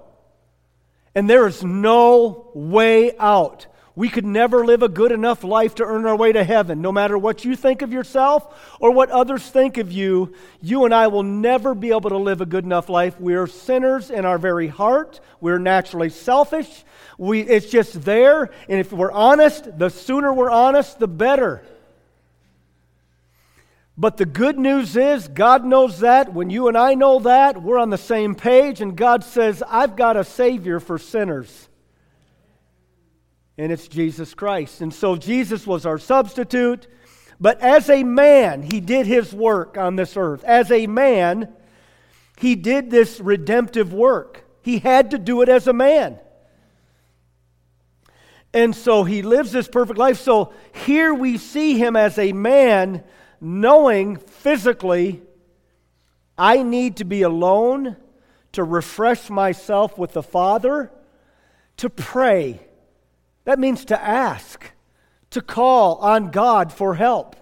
And 1.16 1.30
there 1.30 1.48
is 1.48 1.64
no 1.64 2.52
way 2.54 3.16
out. 3.18 3.68
We 3.96 4.10
could 4.10 4.26
never 4.26 4.66
live 4.66 4.84
a 4.84 4.90
good 4.90 5.14
enough 5.14 5.46
life 5.46 5.76
to 5.76 5.86
earn 5.86 6.06
our 6.06 6.18
way 6.18 6.34
to 6.34 6.44
heaven. 6.44 6.82
No 6.82 6.92
matter 6.92 7.18
what 7.18 7.46
you 7.46 7.56
think 7.56 7.82
of 7.82 7.94
yourself 7.94 8.76
or 8.82 8.92
what 8.92 9.12
others 9.12 9.50
think 9.50 9.78
of 9.78 9.94
you, 9.94 10.34
you 10.62 10.84
and 10.84 10.94
I 10.94 11.08
will 11.08 11.24
never 11.24 11.74
be 11.74 11.92
able 11.92 12.10
to 12.10 12.18
live 12.18 12.42
a 12.42 12.46
good 12.46 12.66
enough 12.66 12.90
life. 12.90 13.18
We 13.18 13.36
are 13.36 13.48
sinners 13.48 14.12
in 14.12 14.26
our 14.26 14.38
very 14.38 14.68
heart. 14.68 15.22
We're 15.40 15.58
naturally 15.58 16.10
selfish. 16.10 16.84
We, 17.18 17.44
it's 17.44 17.68
just 17.68 18.04
there. 18.04 18.52
And 18.68 18.78
if 18.78 18.92
we're 18.92 19.14
honest, 19.14 19.80
the 19.80 19.88
sooner 19.88 20.34
we're 20.34 20.52
honest, 20.52 21.00
the 21.00 21.08
better. 21.08 21.64
But 23.96 24.18
the 24.18 24.26
good 24.26 24.58
news 24.58 24.96
is, 24.96 25.28
God 25.28 25.64
knows 25.64 26.00
that. 26.00 26.34
When 26.34 26.50
you 26.50 26.68
and 26.68 26.78
I 26.78 26.96
know 26.96 27.20
that, 27.20 27.62
we're 27.62 27.78
on 27.78 27.92
the 27.92 27.98
same 27.98 28.34
page, 28.34 28.82
and 28.82 28.98
God 28.98 29.24
says, 29.24 29.62
I've 29.68 29.96
got 29.96 30.18
a 30.18 30.24
Savior 30.24 30.80
for 30.80 30.98
sinners. 30.98 31.70
And 33.56 33.72
it's 33.72 33.88
Jesus 33.88 34.34
Christ. 34.34 34.82
And 34.82 34.92
so 34.92 35.16
Jesus 35.16 35.68
was 35.68 35.86
our 35.86 36.00
substitute. 36.00 36.88
But 37.40 37.62
as 37.62 37.88
a 37.90 38.04
man, 38.04 38.64
he 38.64 38.80
did 38.80 39.06
his 39.06 39.32
work 39.32 39.78
on 39.78 39.96
this 39.96 40.18
earth. 40.18 40.44
As 40.44 40.72
a 40.72 40.88
man, 40.88 41.54
he 42.40 42.56
did 42.56 42.90
this 42.90 43.20
redemptive 43.20 43.94
work. 43.94 44.44
He 44.64 44.80
had 44.80 45.12
to 45.12 45.20
do 45.20 45.44
it 45.44 45.50
as 45.50 45.68
a 45.68 45.74
man. 45.74 46.18
And 48.56 48.76
so 48.76 49.04
he 49.04 49.22
lives 49.22 49.52
this 49.52 49.68
perfect 49.68 50.00
life. 50.00 50.20
So 50.20 50.54
here 50.74 51.14
we 51.14 51.38
see 51.38 51.78
him 51.78 51.96
as 51.96 52.18
a 52.18 52.34
man 52.34 53.04
knowing 53.44 54.16
physically, 54.16 55.22
I 56.38 56.64
need 56.64 56.98
to 56.98 57.04
be 57.04 57.22
alone 57.22 57.98
to 58.54 58.64
refresh 58.64 59.30
myself 59.30 59.98
with 59.98 60.14
the 60.14 60.24
Father, 60.24 60.92
to 61.78 61.90
pray. 61.90 62.62
That 63.44 63.60
means 63.60 63.84
to 63.86 64.02
ask, 64.02 64.72
to 65.32 65.42
call 65.42 65.96
on 65.96 66.32
God 66.32 66.72
for 66.72 66.96
help 66.96 67.36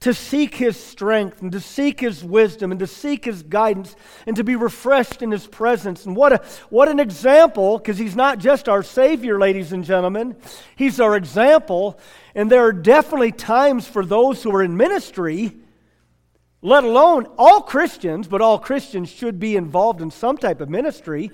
to 0.00 0.14
seek 0.14 0.54
his 0.54 0.82
strength 0.82 1.42
and 1.42 1.52
to 1.52 1.60
seek 1.60 2.00
his 2.00 2.24
wisdom 2.24 2.70
and 2.70 2.80
to 2.80 2.86
seek 2.86 3.26
his 3.26 3.42
guidance 3.42 3.94
and 4.26 4.34
to 4.34 4.42
be 4.42 4.56
refreshed 4.56 5.20
in 5.20 5.30
his 5.30 5.46
presence. 5.46 6.06
And 6.06 6.16
what, 6.16 6.32
a, 6.32 6.42
what 6.70 6.88
an 6.88 6.98
example, 6.98 7.76
because 7.76 7.98
he's 7.98 8.16
not 8.16 8.38
just 8.38 8.66
our 8.66 8.82
Savior, 8.82 9.38
ladies 9.38 9.72
and 9.72 9.84
gentlemen, 9.84 10.36
he's 10.74 11.00
our 11.00 11.16
example. 11.16 12.00
And 12.34 12.50
there 12.50 12.64
are 12.64 12.72
definitely 12.72 13.32
times 13.32 13.86
for 13.86 14.02
those 14.02 14.42
who 14.42 14.54
are 14.54 14.62
in 14.62 14.74
ministry, 14.74 15.54
let 16.62 16.84
alone 16.84 17.26
all 17.36 17.60
Christians, 17.60 18.26
but 18.26 18.40
all 18.40 18.58
Christians 18.58 19.10
should 19.10 19.38
be 19.38 19.54
involved 19.54 20.00
in 20.00 20.10
some 20.10 20.38
type 20.38 20.62
of 20.62 20.70
ministry. 20.70 21.30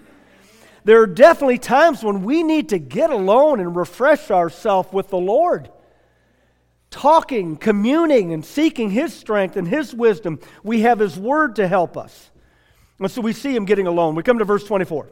There 0.82 1.00
are 1.00 1.06
definitely 1.06 1.58
times 1.58 2.02
when 2.02 2.24
we 2.24 2.42
need 2.42 2.70
to 2.70 2.80
get 2.80 3.10
alone 3.10 3.60
and 3.60 3.76
refresh 3.76 4.32
ourselves 4.32 4.92
with 4.92 5.10
the 5.10 5.18
Lord 5.18 5.70
talking, 6.96 7.58
communing, 7.58 8.32
and 8.32 8.42
seeking 8.42 8.90
His 8.90 9.12
strength 9.12 9.56
and 9.56 9.68
His 9.68 9.94
wisdom. 9.94 10.40
We 10.62 10.80
have 10.80 10.98
His 10.98 11.18
Word 11.18 11.56
to 11.56 11.68
help 11.68 11.98
us. 11.98 12.30
And 12.98 13.10
so 13.10 13.20
we 13.20 13.34
see 13.34 13.54
Him 13.54 13.66
getting 13.66 13.86
alone. 13.86 14.14
We 14.14 14.22
come 14.22 14.38
to 14.38 14.46
verse 14.46 14.64
24. 14.64 15.10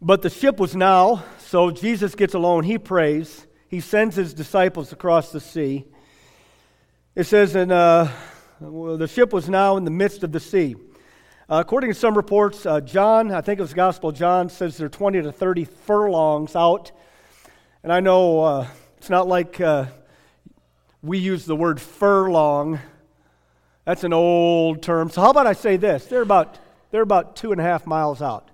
But 0.00 0.22
the 0.22 0.30
ship 0.30 0.58
was 0.58 0.74
now, 0.74 1.22
so 1.38 1.70
Jesus 1.70 2.14
gets 2.14 2.32
alone. 2.32 2.64
He 2.64 2.78
prays. 2.78 3.46
He 3.68 3.80
sends 3.80 4.16
His 4.16 4.32
disciples 4.32 4.90
across 4.90 5.32
the 5.32 5.40
sea. 5.40 5.84
It 7.14 7.24
says, 7.24 7.54
and 7.54 7.70
uh, 7.70 8.08
the 8.60 9.06
ship 9.06 9.34
was 9.34 9.50
now 9.50 9.76
in 9.76 9.84
the 9.84 9.90
midst 9.90 10.22
of 10.22 10.32
the 10.32 10.40
sea. 10.40 10.76
Uh, 11.46 11.56
according 11.60 11.92
to 11.92 11.94
some 11.94 12.16
reports, 12.16 12.64
uh, 12.64 12.80
John, 12.80 13.30
I 13.30 13.42
think 13.42 13.58
it 13.58 13.62
was 13.62 13.74
Gospel 13.74 14.12
John, 14.12 14.48
says 14.48 14.78
they're 14.78 14.88
20 14.88 15.20
to 15.22 15.30
30 15.30 15.66
furlongs 15.66 16.56
out. 16.56 16.90
And 17.82 17.92
I 17.92 18.00
know 18.00 18.40
uh, 18.40 18.66
it's 19.04 19.10
not 19.10 19.28
like 19.28 19.60
uh, 19.60 19.84
we 21.02 21.18
use 21.18 21.44
the 21.44 21.54
word 21.54 21.78
furlong. 21.78 22.80
That's 23.84 24.02
an 24.02 24.14
old 24.14 24.82
term. 24.82 25.10
So, 25.10 25.20
how 25.20 25.28
about 25.28 25.46
I 25.46 25.52
say 25.52 25.76
this? 25.76 26.06
They're 26.06 26.22
about, 26.22 26.56
they're 26.90 27.02
about 27.02 27.36
two 27.36 27.52
and 27.52 27.60
a 27.60 27.64
half 27.64 27.86
miles 27.86 28.22
out. 28.22 28.50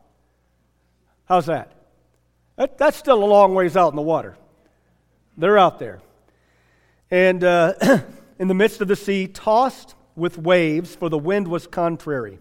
How's 1.26 1.46
that? 1.46 1.70
that 2.56 2.78
that's 2.78 2.96
still 2.96 3.22
a 3.22 3.26
long 3.26 3.54
ways 3.54 3.76
out 3.76 3.90
in 3.90 3.94
the 3.94 4.02
water. 4.02 4.36
They're 5.36 5.56
out 5.56 5.78
there. 5.78 6.00
And 7.12 7.44
uh, 7.44 7.74
in 8.40 8.48
the 8.48 8.54
midst 8.54 8.80
of 8.80 8.88
the 8.88 8.96
sea, 8.96 9.28
tossed 9.28 9.94
with 10.16 10.36
waves, 10.36 10.96
for 10.96 11.08
the 11.08 11.16
wind 11.16 11.46
was 11.46 11.68
contrary. 11.68 12.40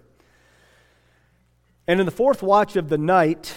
And 1.86 2.00
in 2.00 2.08
the 2.08 2.12
fourth 2.12 2.42
watch 2.42 2.76
of 2.76 2.90
the 2.90 2.98
night, 2.98 3.56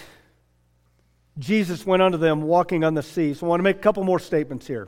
Jesus 1.37 1.85
went 1.85 2.01
unto 2.01 2.17
them 2.17 2.43
walking 2.43 2.83
on 2.83 2.93
the 2.93 3.03
sea. 3.03 3.33
So 3.33 3.45
I 3.45 3.49
want 3.49 3.59
to 3.59 3.63
make 3.63 3.77
a 3.77 3.79
couple 3.79 4.03
more 4.03 4.19
statements 4.19 4.67
here. 4.67 4.87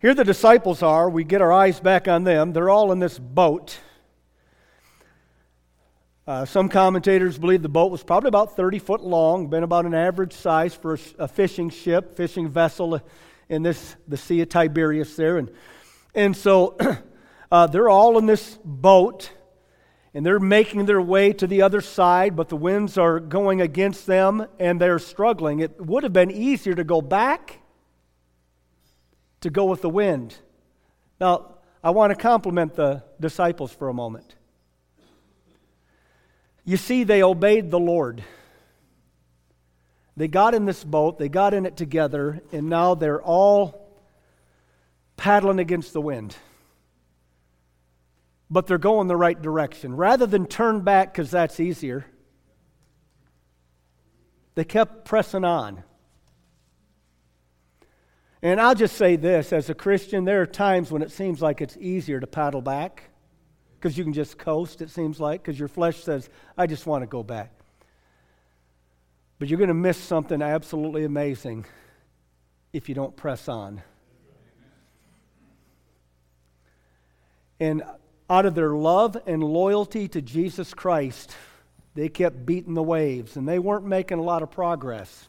Here 0.00 0.14
the 0.14 0.24
disciples 0.24 0.82
are. 0.82 1.08
We 1.08 1.24
get 1.24 1.42
our 1.42 1.52
eyes 1.52 1.78
back 1.78 2.08
on 2.08 2.24
them. 2.24 2.52
They're 2.52 2.70
all 2.70 2.90
in 2.90 2.98
this 2.98 3.18
boat. 3.18 3.78
Uh, 6.26 6.44
some 6.44 6.68
commentators 6.68 7.38
believe 7.38 7.60
the 7.60 7.68
boat 7.68 7.90
was 7.90 8.02
probably 8.02 8.28
about 8.28 8.56
30 8.56 8.78
foot 8.78 9.02
long, 9.02 9.48
been 9.48 9.62
about 9.62 9.84
an 9.84 9.94
average 9.94 10.32
size 10.32 10.74
for 10.74 10.94
a, 10.94 11.24
a 11.24 11.28
fishing 11.28 11.70
ship, 11.70 12.16
fishing 12.16 12.48
vessel 12.48 13.00
in 13.48 13.62
this 13.62 13.96
the 14.08 14.16
Sea 14.16 14.40
of 14.40 14.48
Tiberias 14.48 15.16
there. 15.16 15.38
And, 15.38 15.50
and 16.14 16.36
so 16.36 16.76
uh, 17.52 17.66
they're 17.66 17.88
all 17.88 18.16
in 18.16 18.26
this 18.26 18.58
boat 18.64 19.30
and 20.12 20.26
they're 20.26 20.40
making 20.40 20.86
their 20.86 21.00
way 21.00 21.32
to 21.32 21.46
the 21.46 21.62
other 21.62 21.80
side, 21.80 22.34
but 22.34 22.48
the 22.48 22.56
winds 22.56 22.98
are 22.98 23.20
going 23.20 23.60
against 23.60 24.06
them 24.06 24.46
and 24.58 24.80
they're 24.80 24.98
struggling. 24.98 25.60
It 25.60 25.80
would 25.80 26.02
have 26.02 26.12
been 26.12 26.30
easier 26.30 26.74
to 26.74 26.84
go 26.84 27.00
back 27.00 27.60
to 29.40 29.50
go 29.50 29.66
with 29.66 29.82
the 29.82 29.88
wind. 29.88 30.36
Now, 31.20 31.54
I 31.82 31.90
want 31.90 32.10
to 32.10 32.16
compliment 32.16 32.74
the 32.74 33.04
disciples 33.20 33.72
for 33.72 33.88
a 33.88 33.94
moment. 33.94 34.34
You 36.64 36.76
see, 36.76 37.04
they 37.04 37.22
obeyed 37.22 37.70
the 37.70 37.78
Lord. 37.78 38.22
They 40.16 40.28
got 40.28 40.54
in 40.54 40.66
this 40.66 40.84
boat, 40.84 41.18
they 41.18 41.28
got 41.28 41.54
in 41.54 41.64
it 41.64 41.76
together, 41.76 42.42
and 42.52 42.68
now 42.68 42.94
they're 42.94 43.22
all 43.22 43.96
paddling 45.16 45.60
against 45.60 45.92
the 45.92 46.00
wind 46.00 46.36
but 48.50 48.66
they're 48.66 48.78
going 48.78 49.06
the 49.06 49.16
right 49.16 49.40
direction. 49.40 49.94
Rather 49.94 50.26
than 50.26 50.46
turn 50.46 50.80
back 50.80 51.12
because 51.12 51.30
that's 51.30 51.60
easier, 51.60 52.04
they 54.54 54.64
kept 54.64 55.04
pressing 55.04 55.44
on. 55.44 55.84
And 58.42 58.60
I'll 58.60 58.74
just 58.74 58.96
say 58.96 59.16
this 59.16 59.52
as 59.52 59.70
a 59.70 59.74
Christian, 59.74 60.24
there 60.24 60.40
are 60.40 60.46
times 60.46 60.90
when 60.90 61.02
it 61.02 61.10
seems 61.10 61.42
like 61.42 61.60
it's 61.60 61.76
easier 61.76 62.18
to 62.18 62.26
paddle 62.26 62.62
back 62.62 63.04
because 63.78 63.96
you 63.96 64.04
can 64.04 64.12
just 64.12 64.38
coast, 64.38 64.82
it 64.82 64.90
seems 64.90 65.20
like, 65.20 65.42
because 65.42 65.58
your 65.58 65.68
flesh 65.68 66.02
says, 66.02 66.28
I 66.56 66.66
just 66.66 66.86
want 66.86 67.02
to 67.02 67.06
go 67.06 67.22
back. 67.22 67.52
But 69.38 69.48
you're 69.48 69.58
going 69.58 69.68
to 69.68 69.74
miss 69.74 69.96
something 69.96 70.42
absolutely 70.42 71.04
amazing 71.04 71.66
if 72.72 72.88
you 72.88 72.94
don't 72.94 73.16
press 73.16 73.48
on. 73.48 73.82
And 77.58 77.82
out 78.30 78.46
of 78.46 78.54
their 78.54 78.70
love 78.70 79.16
and 79.26 79.42
loyalty 79.42 80.06
to 80.06 80.22
Jesus 80.22 80.72
Christ, 80.72 81.34
they 81.96 82.08
kept 82.08 82.46
beating 82.46 82.74
the 82.74 82.82
waves 82.82 83.36
and 83.36 83.46
they 83.46 83.58
weren't 83.58 83.84
making 83.84 84.20
a 84.20 84.22
lot 84.22 84.42
of 84.42 84.52
progress. 84.52 85.28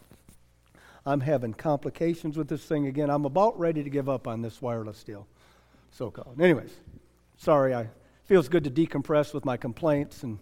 I'm 1.03 1.19
having 1.19 1.55
complications 1.55 2.37
with 2.37 2.47
this 2.47 2.63
thing 2.63 2.85
again. 2.85 3.09
I'm 3.09 3.25
about 3.25 3.59
ready 3.59 3.83
to 3.83 3.89
give 3.89 4.07
up 4.07 4.27
on 4.27 4.43
this 4.43 4.61
wireless 4.61 5.03
deal, 5.03 5.27
so 5.89 6.11
called. 6.11 6.39
Anyways, 6.39 6.71
sorry, 7.37 7.73
I 7.73 7.89
feels 8.25 8.47
good 8.47 8.63
to 8.63 8.69
decompress 8.69 9.33
with 9.33 9.45
my 9.45 9.57
complaints 9.57 10.21
and 10.21 10.37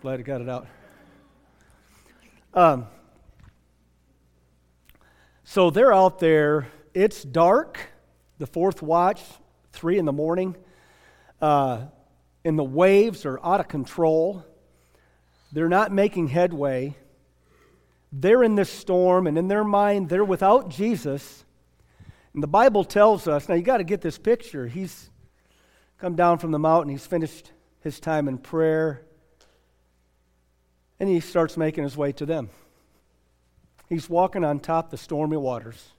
glad 0.00 0.18
I 0.18 0.22
got 0.22 0.40
it 0.40 0.48
out. 0.48 0.66
Um, 2.54 2.86
so 5.44 5.68
they're 5.68 5.92
out 5.92 6.18
there. 6.20 6.68
It's 6.94 7.22
dark, 7.22 7.78
the 8.38 8.46
fourth 8.46 8.80
watch, 8.80 9.20
three 9.72 9.98
in 9.98 10.06
the 10.06 10.12
morning 10.12 10.56
uh, 11.42 11.86
and 12.44 12.58
the 12.58 12.64
waves 12.64 13.26
are 13.26 13.44
out 13.44 13.60
of 13.60 13.68
control. 13.68 14.46
They're 15.52 15.68
not 15.68 15.92
making 15.92 16.28
headway. 16.28 16.96
They're 18.12 18.44
in 18.44 18.54
this 18.54 18.70
storm, 18.70 19.26
and 19.26 19.36
in 19.36 19.48
their 19.48 19.64
mind, 19.64 20.08
they're 20.08 20.24
without 20.24 20.70
Jesus. 20.70 21.44
And 22.32 22.42
the 22.42 22.48
Bible 22.48 22.84
tells 22.84 23.26
us 23.26 23.48
now, 23.48 23.56
you 23.56 23.62
got 23.62 23.78
to 23.78 23.84
get 23.84 24.00
this 24.00 24.18
picture. 24.18 24.66
He's 24.66 25.10
come 25.98 26.14
down 26.14 26.38
from 26.38 26.52
the 26.52 26.58
mountain, 26.58 26.90
he's 26.90 27.06
finished 27.06 27.52
his 27.80 28.00
time 28.00 28.28
in 28.28 28.38
prayer, 28.38 29.02
and 30.98 31.08
he 31.08 31.20
starts 31.20 31.56
making 31.56 31.84
his 31.84 31.96
way 31.96 32.12
to 32.12 32.26
them. 32.26 32.50
He's 33.88 34.08
walking 34.08 34.44
on 34.44 34.60
top 34.60 34.90
the 34.90 34.96
stormy 34.96 35.36
waters. 35.36 35.92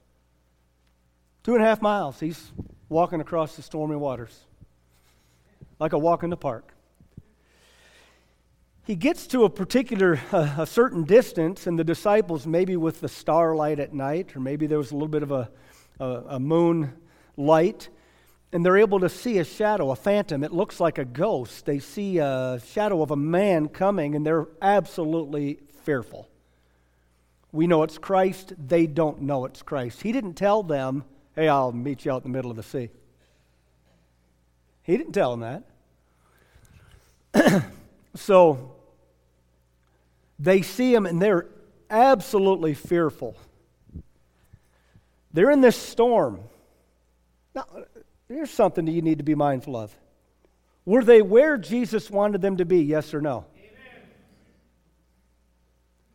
Two 1.42 1.54
and 1.54 1.62
a 1.62 1.66
half 1.66 1.82
miles, 1.82 2.18
he's 2.20 2.52
walking 2.88 3.20
across 3.20 3.56
the 3.56 3.62
stormy 3.62 3.96
waters 3.96 4.38
like 5.78 5.92
a 5.92 5.98
walk 5.98 6.22
in 6.22 6.30
the 6.30 6.36
park. 6.36 6.74
He 8.86 8.96
gets 8.96 9.26
to 9.28 9.44
a 9.44 9.50
particular, 9.50 10.20
a 10.32 10.66
certain 10.66 11.04
distance, 11.04 11.66
and 11.66 11.78
the 11.78 11.84
disciples, 11.84 12.46
maybe 12.46 12.76
with 12.76 13.00
the 13.00 13.08
starlight 13.08 13.80
at 13.80 13.94
night, 13.94 14.36
or 14.36 14.40
maybe 14.40 14.66
there 14.66 14.76
was 14.76 14.90
a 14.90 14.94
little 14.94 15.08
bit 15.08 15.22
of 15.22 15.32
a, 15.32 15.50
a, 15.98 16.04
a 16.28 16.40
moon 16.40 16.92
light, 17.38 17.88
and 18.52 18.64
they're 18.64 18.76
able 18.76 19.00
to 19.00 19.08
see 19.08 19.38
a 19.38 19.44
shadow, 19.44 19.90
a 19.90 19.96
phantom. 19.96 20.44
It 20.44 20.52
looks 20.52 20.80
like 20.80 20.98
a 20.98 21.04
ghost. 21.04 21.64
They 21.64 21.78
see 21.78 22.18
a 22.18 22.60
shadow 22.66 23.02
of 23.02 23.10
a 23.10 23.16
man 23.16 23.68
coming, 23.68 24.14
and 24.14 24.24
they're 24.24 24.48
absolutely 24.60 25.60
fearful. 25.84 26.28
We 27.52 27.66
know 27.66 27.84
it's 27.84 27.96
Christ. 27.96 28.52
They 28.58 28.86
don't 28.86 29.22
know 29.22 29.46
it's 29.46 29.62
Christ. 29.62 30.02
He 30.02 30.12
didn't 30.12 30.34
tell 30.34 30.62
them, 30.62 31.04
hey, 31.34 31.48
I'll 31.48 31.72
meet 31.72 32.04
you 32.04 32.12
out 32.12 32.24
in 32.24 32.30
the 32.30 32.36
middle 32.36 32.50
of 32.50 32.58
the 32.58 32.62
sea. 32.62 32.90
He 34.84 34.96
didn't 34.96 35.12
tell 35.12 35.36
them 35.36 35.62
that. 37.32 37.64
so 38.14 38.76
they 40.38 40.62
see 40.62 40.94
him 40.94 41.06
and 41.06 41.20
they're 41.20 41.46
absolutely 41.90 42.74
fearful. 42.74 43.36
They're 45.32 45.50
in 45.50 45.62
this 45.62 45.76
storm. 45.76 46.40
Now, 47.54 47.66
here's 48.28 48.50
something 48.50 48.84
that 48.84 48.92
you 48.92 49.02
need 49.02 49.18
to 49.18 49.24
be 49.24 49.34
mindful 49.34 49.74
of. 49.74 49.94
Were 50.84 51.02
they 51.02 51.22
where 51.22 51.56
Jesus 51.56 52.10
wanted 52.10 52.42
them 52.42 52.58
to 52.58 52.66
be, 52.66 52.82
yes 52.82 53.14
or 53.14 53.22
no? 53.22 53.46
Amen. 53.56 54.02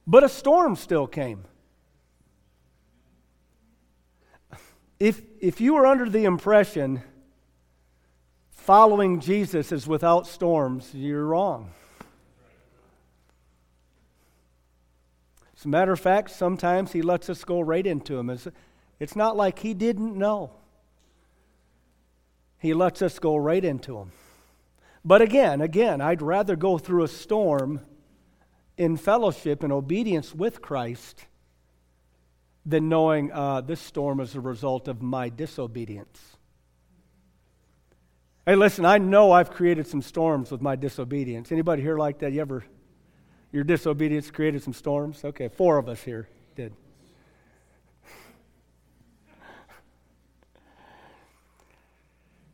But 0.05 0.23
a 0.23 0.29
storm 0.29 0.75
still 0.75 1.07
came. 1.07 1.43
If, 4.99 5.21
if 5.39 5.59
you 5.59 5.73
were 5.73 5.87
under 5.87 6.07
the 6.07 6.25
impression 6.25 7.01
following 8.69 9.19
Jesus 9.19 9.71
is 9.71 9.87
without 9.87 10.27
storms, 10.27 10.93
you're 10.93 11.25
wrong. 11.25 11.71
As 15.57 15.65
a 15.65 15.67
matter 15.67 15.91
of 15.91 15.99
fact, 15.99 16.29
sometimes 16.29 16.91
he 16.91 17.01
lets 17.01 17.31
us 17.31 17.43
go 17.43 17.61
right 17.61 17.87
into 17.87 18.19
him. 18.19 18.29
It's, 18.99 19.15
not 19.15 19.35
like 19.35 19.57
he 19.57 19.73
didn't 19.73 20.15
know. 20.15 20.51
He 22.59 22.75
lets 22.75 23.01
us 23.01 23.17
go 23.17 23.37
right 23.37 23.65
into 23.65 23.97
him. 23.97 24.11
But 25.03 25.23
again, 25.23 25.61
again, 25.61 25.99
I'd 25.99 26.21
rather 26.21 26.55
go 26.55 26.77
through 26.77 27.05
a 27.05 27.07
storm 27.07 27.81
in 28.77 28.97
fellowship 28.97 29.63
and 29.63 29.73
obedience 29.73 30.35
with 30.35 30.61
Christ 30.61 31.25
than 32.67 32.87
knowing 32.87 33.31
uh, 33.31 33.61
this 33.61 33.81
storm 33.81 34.19
is 34.19 34.35
a 34.35 34.39
result 34.39 34.87
of 34.87 35.01
my 35.01 35.29
disobedience. 35.29 36.37
Hey, 38.49 38.55
listen, 38.55 38.83
I 38.83 38.97
know 38.97 39.31
I've 39.31 39.51
created 39.51 39.85
some 39.85 40.01
storms 40.01 40.49
with 40.49 40.59
my 40.59 40.75
disobedience. 40.75 41.51
Anybody 41.51 41.83
here 41.83 41.99
like 41.99 42.17
that? 42.17 42.33
You 42.33 42.41
ever, 42.41 42.63
your 43.51 43.63
disobedience 43.63 44.31
created 44.31 44.63
some 44.63 44.73
storms? 44.73 45.23
Okay, 45.23 45.49
four 45.49 45.77
of 45.77 45.87
us 45.87 46.01
here 46.01 46.27
did. 46.55 46.73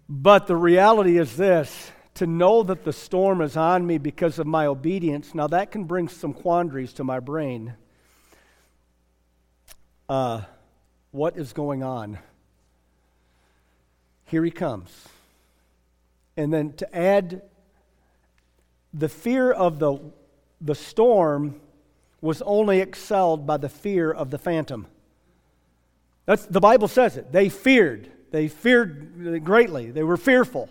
But 0.09 0.47
the 0.47 0.57
reality 0.57 1.17
is 1.17 1.37
this 1.37 1.91
to 2.15 2.27
know 2.27 2.63
that 2.63 2.83
the 2.83 2.91
storm 2.91 3.39
is 3.39 3.55
on 3.55 3.87
me 3.87 3.97
because 3.97 4.37
of 4.37 4.45
my 4.45 4.65
obedience, 4.65 5.33
now 5.33 5.47
that 5.47 5.71
can 5.71 5.85
bring 5.85 6.09
some 6.09 6.33
quandaries 6.33 6.91
to 6.91 7.05
my 7.05 7.21
brain. 7.21 7.73
Uh, 10.09 10.41
what 11.11 11.37
is 11.37 11.53
going 11.53 11.83
on? 11.83 12.19
Here 14.25 14.43
he 14.43 14.51
comes. 14.51 14.91
And 16.37 16.53
then 16.53 16.73
to 16.73 16.95
add 16.95 17.41
the 18.93 19.09
fear 19.09 19.51
of 19.51 19.79
the, 19.79 19.99
the 20.61 20.75
storm 20.75 21.59
was 22.21 22.41
only 22.41 22.79
excelled 22.79 23.45
by 23.45 23.57
the 23.57 23.69
fear 23.69 24.11
of 24.11 24.31
the 24.31 24.37
phantom. 24.37 24.87
That's, 26.25 26.45
the 26.45 26.59
Bible 26.59 26.87
says 26.87 27.17
it. 27.17 27.31
They 27.31 27.49
feared. 27.49 28.11
They 28.31 28.47
feared 28.47 29.43
greatly. 29.45 29.91
They 29.91 30.03
were 30.03 30.17
fearful. 30.17 30.69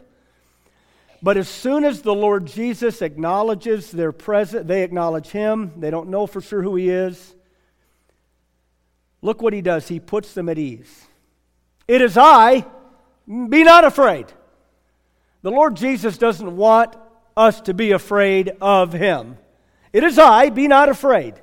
But 1.22 1.37
as 1.38 1.48
soon 1.48 1.85
as 1.85 2.03
the 2.03 2.14
Lord 2.14 2.46
Jesus 2.46 3.00
acknowledges 3.00 3.90
their 3.90 4.12
presence, 4.12 4.66
they 4.66 4.83
acknowledge 4.83 5.29
him. 5.29 5.72
They 5.79 5.90
don't 5.90 6.09
know 6.11 6.27
for 6.27 6.42
sure 6.42 6.62
who 6.62 6.77
he 6.77 6.90
is. 6.90 7.35
Look 9.22 9.40
what 9.40 9.55
he 9.55 9.62
does. 9.62 9.88
He 9.88 10.00
puts 10.00 10.35
them 10.35 10.50
at 10.50 10.59
ease. 10.59 11.07
It 11.88 12.03
is 12.03 12.18
I. 12.18 12.66
Be 13.27 13.64
not 13.64 13.85
afraid. 13.85 14.27
The 15.44 15.50
Lord 15.50 15.76
Jesus 15.76 16.16
doesn't 16.16 16.57
want 16.57 16.96
us 17.37 17.61
to 17.61 17.74
be 17.74 17.90
afraid 17.90 18.52
of 18.62 18.94
him. 18.94 19.37
It 19.92 20.02
is 20.02 20.18
I, 20.18 20.48
be 20.48 20.68
not 20.68 20.88
afraid. 20.88 21.35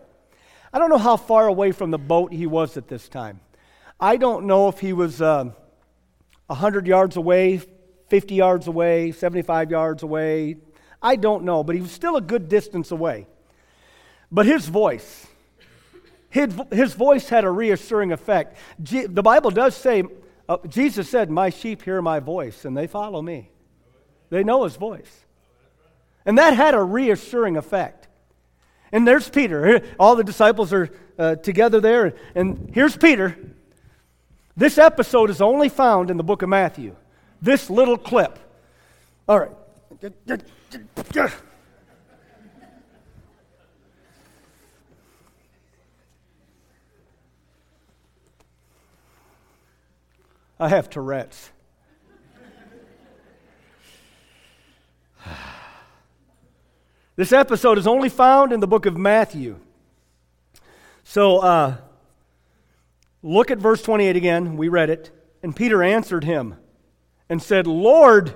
I 0.73 0.79
don't 0.79 0.89
know 0.89 0.97
how 0.97 1.17
far 1.17 1.45
away 1.45 1.71
from 1.71 1.91
the 1.91 1.99
boat 1.99 2.33
he 2.33 2.47
was 2.47 2.77
at 2.77 2.87
this 2.87 3.07
time. 3.07 3.41
I 3.99 4.17
don't 4.17 4.47
know 4.47 4.69
if 4.69 4.79
he 4.79 4.91
was 4.91 5.21
uh, 5.21 5.51
100 6.47 6.87
yards 6.87 7.15
away, 7.15 7.61
50 8.07 8.33
yards 8.33 8.65
away, 8.65 9.11
75 9.11 9.69
yards 9.69 10.01
away. 10.01 10.57
I 10.99 11.15
don't 11.15 11.43
know, 11.43 11.63
but 11.63 11.75
he 11.75 11.81
was 11.83 11.91
still 11.91 12.15
a 12.15 12.21
good 12.21 12.49
distance 12.49 12.89
away. 12.89 13.27
But 14.31 14.47
his 14.47 14.67
voice, 14.67 15.27
his, 16.31 16.51
his 16.71 16.95
voice 16.95 17.29
had 17.29 17.43
a 17.43 17.51
reassuring 17.51 18.13
effect. 18.13 18.57
the 18.79 19.21
Bible 19.21 19.51
does 19.51 19.75
say, 19.75 20.05
uh, 20.49 20.57
Jesus 20.67 21.07
said, 21.07 21.29
My 21.29 21.51
sheep 21.51 21.83
hear 21.83 22.01
my 22.01 22.19
voice, 22.19 22.65
and 22.65 22.75
they 22.75 22.87
follow 22.87 23.21
me. 23.21 23.51
They 24.31 24.43
know 24.43 24.63
his 24.63 24.77
voice. 24.77 25.25
And 26.25 26.37
that 26.39 26.55
had 26.55 26.73
a 26.73 26.81
reassuring 26.81 27.57
effect. 27.57 28.07
And 28.91 29.07
there's 29.07 29.29
Peter. 29.29 29.83
All 29.99 30.15
the 30.15 30.23
disciples 30.23 30.73
are 30.73 30.89
uh, 31.19 31.35
together 31.35 31.79
there. 31.79 32.13
And 32.33 32.71
here's 32.73 32.97
Peter. 32.97 33.37
This 34.55 34.77
episode 34.77 35.29
is 35.29 35.41
only 35.41 35.69
found 35.69 36.09
in 36.09 36.17
the 36.17 36.23
book 36.23 36.41
of 36.41 36.49
Matthew. 36.49 36.95
This 37.41 37.69
little 37.69 37.97
clip. 37.97 38.39
All 39.27 39.39
right. 39.39 39.51
I 50.59 50.69
have 50.69 50.89
Tourette's. 50.89 51.49
This 57.21 57.33
episode 57.33 57.77
is 57.77 57.85
only 57.85 58.09
found 58.09 58.51
in 58.51 58.61
the 58.61 58.67
book 58.67 58.87
of 58.87 58.97
Matthew. 58.97 59.59
So 61.03 61.37
uh, 61.37 61.77
look 63.21 63.51
at 63.51 63.59
verse 63.59 63.83
28 63.83 64.15
again. 64.15 64.57
We 64.57 64.69
read 64.69 64.89
it. 64.89 65.11
And 65.43 65.55
Peter 65.55 65.83
answered 65.83 66.23
him 66.23 66.55
and 67.29 67.39
said, 67.39 67.67
Lord, 67.67 68.33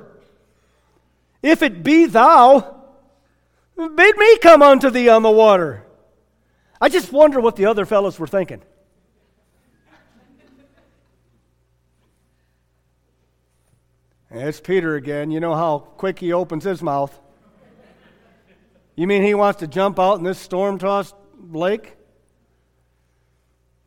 if 1.42 1.64
it 1.64 1.82
be 1.82 2.06
thou, 2.06 2.86
bid 3.76 4.18
me 4.20 4.38
come 4.38 4.62
unto 4.62 4.92
thee 4.92 5.10
on 5.10 5.24
the 5.24 5.32
water. 5.32 5.84
I 6.80 6.88
just 6.90 7.12
wonder 7.12 7.40
what 7.40 7.56
the 7.56 7.66
other 7.66 7.88
fellows 7.88 8.20
were 8.20 8.28
thinking. 8.28 8.62
It's 14.30 14.60
Peter 14.60 14.94
again. 14.94 15.32
You 15.32 15.40
know 15.40 15.56
how 15.56 15.80
quick 15.80 16.20
he 16.20 16.32
opens 16.32 16.66
his 16.66 16.84
mouth. 16.84 17.20
You 18.96 19.08
mean 19.08 19.24
he 19.24 19.34
wants 19.34 19.60
to 19.60 19.68
jump 19.68 20.00
out 20.00 20.18
in 20.18 20.24
this 20.24 20.40
storm 20.40 20.78
tossed 20.78 21.16
lake? 21.52 21.96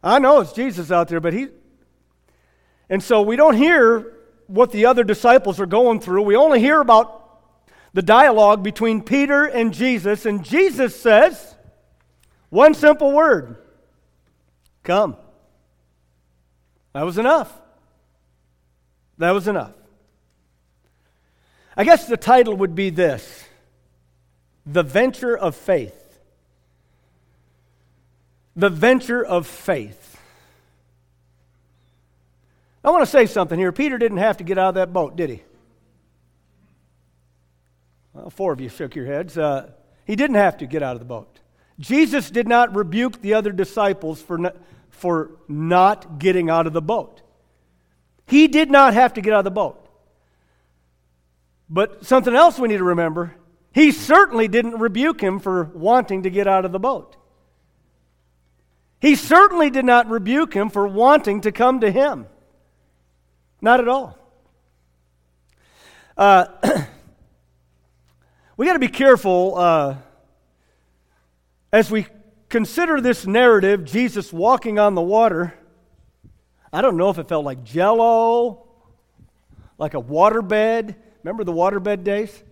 I 0.03 0.18
know 0.18 0.40
it's 0.40 0.53
Jesus 0.53 0.90
out 0.90 1.09
there, 1.09 1.21
but 1.21 1.33
he. 1.33 1.49
And 2.90 3.03
so 3.03 3.23
we 3.23 3.37
don't 3.37 3.57
hear 3.57 4.14
what 4.47 4.71
the 4.71 4.87
other 4.87 5.05
disciples 5.05 5.61
are 5.61 5.66
going 5.66 6.01
through. 6.01 6.23
We 6.23 6.37
only 6.37 6.61
hear 6.61 6.81
about 6.81 7.14
the 7.92 8.03
dialogue 8.03 8.62
between 8.62 9.03
Peter 9.03 9.44
and 9.44 9.73
Jesus. 9.75 10.27
And 10.27 10.44
Jesus 10.44 10.99
says 11.01 11.57
one 12.51 12.75
simple 12.75 13.12
word 13.12 13.57
Come. 14.83 15.16
That 16.94 17.03
was 17.03 17.18
enough. 17.18 17.53
That 19.18 19.33
was 19.33 19.49
enough. 19.49 19.73
I 21.77 21.85
guess 21.85 22.07
the 22.07 22.16
title 22.16 22.57
would 22.57 22.75
be 22.75 22.90
this 22.90 23.47
The 24.70 24.83
Venture 24.83 25.35
of 25.35 25.57
Faith. 25.57 26.18
The 28.54 28.68
Venture 28.68 29.24
of 29.24 29.46
Faith. 29.46 30.20
I 32.85 32.90
want 32.90 33.02
to 33.02 33.11
say 33.11 33.24
something 33.24 33.59
here. 33.59 33.72
Peter 33.72 33.96
didn't 33.96 34.18
have 34.18 34.37
to 34.37 34.44
get 34.44 34.59
out 34.59 34.70
of 34.70 34.74
that 34.74 34.92
boat, 34.92 35.16
did 35.16 35.31
he? 35.31 35.42
Well, 38.12 38.28
four 38.28 38.52
of 38.52 38.61
you 38.61 38.68
shook 38.68 38.94
your 38.94 39.07
heads. 39.07 39.38
Uh, 39.38 39.70
he 40.04 40.16
didn't 40.16 40.37
have 40.37 40.59
to 40.59 40.66
get 40.66 40.83
out 40.83 40.92
of 40.92 40.98
the 40.98 41.07
boat. 41.07 41.40
Jesus 41.81 42.31
did 42.31 42.46
not 42.46 42.74
rebuke 42.74 43.22
the 43.22 43.35
other 43.35 43.52
disciples 43.52 44.20
for, 44.20 44.52
for 44.90 45.31
not 45.48 46.18
getting 46.18 46.50
out 46.50 46.66
of 46.66 46.74
the 46.74 46.83
boat. 46.83 47.22
He 48.26 48.48
did 48.48 48.70
not 48.70 48.92
have 48.92 49.14
to 49.14 49.22
get 49.22 49.33
out 49.33 49.40
of 49.40 49.44
the 49.44 49.50
boat. 49.50 49.88
But 51.70 52.04
something 52.04 52.35
else 52.35 52.59
we 52.59 52.68
need 52.68 52.78
to 52.78 52.85
remember 52.85 53.35
he 53.72 53.92
certainly 53.92 54.48
didn't 54.48 54.78
rebuke 54.78 55.20
him 55.20 55.38
for 55.38 55.64
wanting 55.64 56.22
to 56.22 56.31
get 56.31 56.46
out 56.46 56.64
of 56.64 56.72
the 56.72 56.78
boat. 56.78 57.16
He 59.00 59.14
certainly 59.14 59.70
did 59.70 59.85
not 59.85 60.09
rebuke 60.09 60.54
him 60.54 60.70
for 60.70 60.87
wanting 60.87 61.42
to 61.42 61.52
come 61.52 61.81
to 61.81 61.90
him. 61.90 62.26
Not 63.61 63.81
at 63.81 63.88
all. 63.88 64.18
Uh, 66.16 66.46
we 68.57 68.66
got 68.66 68.72
to 68.72 68.78
be 68.81 68.88
careful 68.88 69.54
uh, 69.57 69.96
as 71.72 71.90
we 71.90 72.07
consider 72.48 73.00
this 73.00 73.26
narrative 73.26 73.85
Jesus 73.85 74.33
walking 74.33 74.78
on 74.78 74.94
the 74.94 75.02
water. 75.02 75.54
I 76.72 76.81
don't 76.81 76.96
know 76.96 77.11
if 77.11 77.18
it 77.18 77.28
felt 77.28 77.44
like 77.44 77.62
jello, 77.62 78.66
like 79.78 79.94
a 79.94 80.02
waterbed. 80.02 80.96
Remember 81.22 81.44
the 81.44 81.52
waterbed 81.52 82.02
days? 82.04 82.42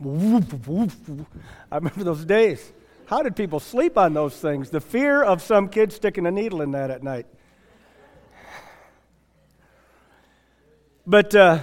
I 0.00 1.76
remember 1.76 2.04
those 2.04 2.24
days. 2.24 2.72
How 3.06 3.22
did 3.22 3.36
people 3.36 3.60
sleep 3.60 3.96
on 3.96 4.12
those 4.14 4.36
things? 4.36 4.70
The 4.70 4.80
fear 4.80 5.22
of 5.22 5.40
some 5.42 5.68
kid 5.68 5.92
sticking 5.92 6.26
a 6.26 6.30
needle 6.30 6.60
in 6.60 6.72
that 6.72 6.90
at 6.90 7.02
night. 7.02 7.26
But 11.06 11.34
uh, 11.34 11.60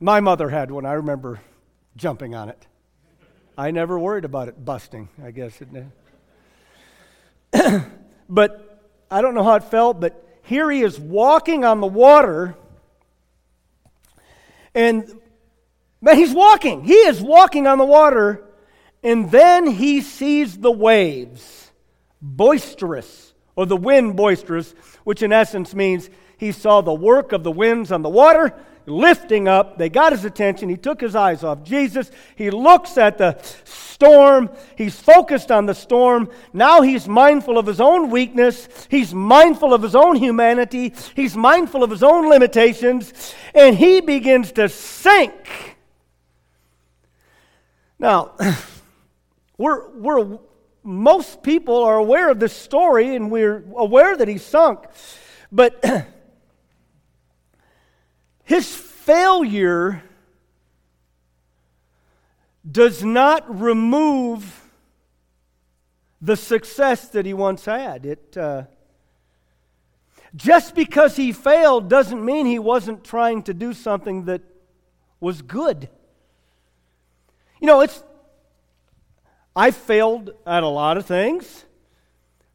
my 0.00 0.20
mother 0.20 0.48
had 0.48 0.70
one. 0.70 0.84
I 0.84 0.94
remember 0.94 1.40
jumping 1.96 2.34
on 2.34 2.48
it. 2.48 2.66
I 3.56 3.70
never 3.70 3.98
worried 3.98 4.24
about 4.24 4.48
it 4.48 4.64
busting, 4.64 5.08
I 5.24 5.30
guess. 5.30 5.60
It 5.62 5.68
but 8.28 8.82
I 9.10 9.22
don't 9.22 9.34
know 9.34 9.44
how 9.44 9.54
it 9.54 9.64
felt, 9.64 10.00
but 10.00 10.40
here 10.42 10.70
he 10.70 10.82
is 10.82 10.98
walking 10.98 11.64
on 11.64 11.80
the 11.80 11.86
water. 11.86 12.56
And 14.74 15.20
man, 16.04 16.16
he's 16.16 16.34
walking. 16.34 16.84
He 16.84 16.94
is 16.94 17.20
walking 17.20 17.66
on 17.66 17.78
the 17.78 17.84
water. 17.84 18.44
And 19.02 19.30
then 19.30 19.66
he 19.66 20.00
sees 20.00 20.56
the 20.56 20.70
waves 20.70 21.72
boisterous, 22.22 23.34
or 23.54 23.66
the 23.66 23.76
wind 23.76 24.16
boisterous, 24.16 24.74
which 25.04 25.22
in 25.22 25.32
essence 25.32 25.74
means 25.74 26.08
he 26.38 26.52
saw 26.52 26.80
the 26.80 26.94
work 26.94 27.32
of 27.32 27.44
the 27.44 27.50
winds 27.50 27.92
on 27.92 28.02
the 28.02 28.08
water 28.08 28.54
lifting 28.86 29.48
up. 29.48 29.78
They 29.78 29.88
got 29.88 30.12
his 30.12 30.24
attention. 30.24 30.68
He 30.68 30.76
took 30.76 31.00
his 31.00 31.14
eyes 31.14 31.44
off 31.44 31.62
Jesus. 31.62 32.10
He 32.36 32.50
looks 32.50 32.98
at 32.98 33.18
the 33.18 33.38
storm. 33.64 34.50
He's 34.76 34.98
focused 34.98 35.50
on 35.50 35.66
the 35.66 35.74
storm. 35.74 36.28
Now 36.52 36.82
he's 36.82 37.08
mindful 37.08 37.58
of 37.58 37.66
his 37.66 37.80
own 37.80 38.10
weakness. 38.10 38.68
He's 38.90 39.14
mindful 39.14 39.72
of 39.72 39.82
his 39.82 39.94
own 39.94 40.16
humanity. 40.16 40.94
He's 41.14 41.36
mindful 41.36 41.82
of 41.82 41.90
his 41.90 42.02
own 42.02 42.28
limitations. 42.28 43.34
And 43.54 43.76
he 43.76 44.00
begins 44.00 44.52
to 44.52 44.68
sink. 44.68 45.73
Now, 48.04 48.32
we're, 49.56 49.88
we're, 49.92 50.38
most 50.82 51.42
people 51.42 51.84
are 51.84 51.96
aware 51.96 52.28
of 52.28 52.38
this 52.38 52.54
story 52.54 53.16
and 53.16 53.30
we're 53.30 53.64
aware 53.74 54.14
that 54.14 54.28
he 54.28 54.36
sunk. 54.36 54.80
But 55.50 55.82
his 58.44 58.76
failure 58.76 60.02
does 62.70 63.02
not 63.02 63.58
remove 63.58 64.68
the 66.20 66.36
success 66.36 67.08
that 67.08 67.24
he 67.24 67.32
once 67.32 67.64
had. 67.64 68.04
It, 68.04 68.36
uh, 68.36 68.64
just 70.36 70.74
because 70.74 71.16
he 71.16 71.32
failed 71.32 71.88
doesn't 71.88 72.22
mean 72.22 72.44
he 72.44 72.58
wasn't 72.58 73.02
trying 73.02 73.44
to 73.44 73.54
do 73.54 73.72
something 73.72 74.26
that 74.26 74.42
was 75.20 75.40
good. 75.40 75.88
You 77.64 77.68
know, 77.68 77.80
it's. 77.80 78.04
I 79.56 79.70
failed 79.70 80.32
at 80.46 80.62
a 80.62 80.68
lot 80.68 80.98
of 80.98 81.06
things. 81.06 81.64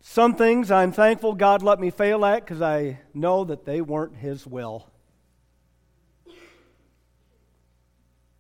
Some 0.01 0.35
things 0.35 0.69
I'm 0.69 0.91
thankful 0.91 1.33
God 1.33 1.63
let 1.63 1.79
me 1.79 1.89
fail 1.89 2.23
at 2.23 2.45
because 2.45 2.61
I 2.61 2.99
know 3.11 3.43
that 3.45 3.65
they 3.65 3.81
weren't 3.81 4.17
His 4.17 4.45
will. 4.45 4.87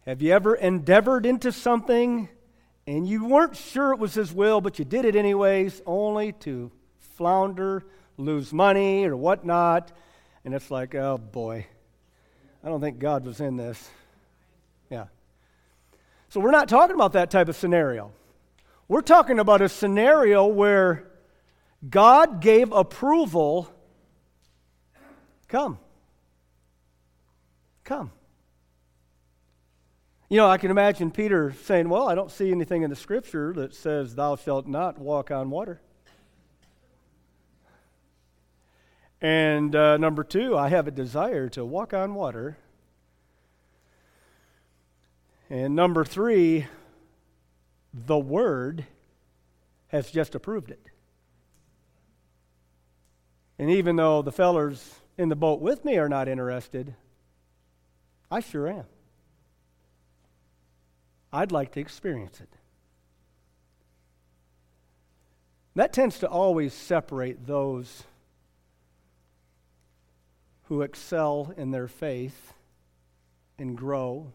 Have 0.05 0.21
you 0.21 0.31
ever 0.31 0.53
endeavored 0.53 1.25
into 1.25 1.51
something 1.51 2.29
and 2.85 3.07
you 3.07 3.25
weren't 3.25 3.55
sure 3.55 3.91
it 3.93 3.97
was 3.97 4.13
His 4.13 4.31
will, 4.31 4.61
but 4.61 4.77
you 4.77 4.85
did 4.85 5.05
it 5.05 5.15
anyways, 5.15 5.81
only 5.87 6.33
to 6.33 6.71
flounder, 6.99 7.83
lose 8.15 8.53
money, 8.53 9.05
or 9.05 9.17
whatnot? 9.17 9.91
And 10.45 10.53
it's 10.53 10.69
like, 10.69 10.93
oh 10.93 11.17
boy, 11.17 11.65
I 12.63 12.67
don't 12.67 12.79
think 12.79 12.99
God 12.99 13.25
was 13.25 13.39
in 13.39 13.57
this. 13.57 13.89
Yeah. 14.91 15.05
So 16.29 16.39
we're 16.39 16.51
not 16.51 16.69
talking 16.69 16.95
about 16.95 17.13
that 17.13 17.31
type 17.31 17.49
of 17.49 17.55
scenario. 17.55 18.11
We're 18.87 19.01
talking 19.01 19.39
about 19.39 19.61
a 19.61 19.69
scenario 19.69 20.45
where 20.45 21.07
God 21.87 22.39
gave 22.39 22.71
approval. 22.71 23.71
Come. 25.47 25.79
Come. 27.83 28.11
You 30.29 30.37
know, 30.37 30.47
I 30.47 30.59
can 30.59 30.69
imagine 30.69 31.09
Peter 31.09 31.55
saying, 31.63 31.89
Well, 31.89 32.07
I 32.07 32.13
don't 32.13 32.29
see 32.29 32.51
anything 32.51 32.83
in 32.83 32.91
the 32.91 32.95
scripture 32.95 33.51
that 33.53 33.73
says, 33.73 34.13
Thou 34.13 34.35
shalt 34.35 34.67
not 34.67 34.99
walk 34.99 35.31
on 35.31 35.49
water. 35.49 35.81
And 39.21 39.75
uh, 39.75 39.97
number 39.97 40.23
two, 40.23 40.55
I 40.55 40.69
have 40.69 40.87
a 40.87 40.91
desire 40.91 41.49
to 41.49 41.65
walk 41.65 41.95
on 41.95 42.13
water. 42.13 42.57
And 45.49 45.75
number 45.75 46.05
three, 46.05 46.67
the 47.93 48.19
Word 48.19 48.85
has 49.87 50.11
just 50.11 50.35
approved 50.35 50.69
it. 50.69 50.85
And 53.57 53.71
even 53.71 53.95
though 53.95 54.21
the 54.21 54.31
fellers 54.31 54.95
in 55.17 55.29
the 55.29 55.35
boat 55.35 55.59
with 55.59 55.83
me 55.83 55.97
are 55.97 56.07
not 56.07 56.27
interested, 56.27 56.95
I 58.29 58.39
sure 58.39 58.67
am. 58.67 58.85
I'd 61.33 61.51
like 61.51 61.71
to 61.73 61.79
experience 61.79 62.39
it. 62.39 62.49
That 65.75 65.93
tends 65.93 66.19
to 66.19 66.27
always 66.27 66.73
separate 66.73 67.45
those 67.45 68.03
who 70.63 70.81
excel 70.83 71.53
in 71.57 71.71
their 71.71 71.87
faith 71.87 72.53
and 73.57 73.77
grow 73.77 74.31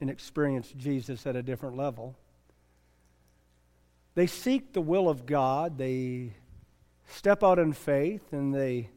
and 0.00 0.08
experience 0.08 0.72
Jesus 0.76 1.26
at 1.26 1.36
a 1.36 1.42
different 1.42 1.76
level. 1.76 2.16
They 4.14 4.26
seek 4.26 4.72
the 4.72 4.80
will 4.80 5.08
of 5.08 5.26
God, 5.26 5.78
they 5.78 6.32
step 7.06 7.42
out 7.42 7.58
in 7.58 7.72
faith, 7.72 8.32
and 8.32 8.54
they 8.54 8.90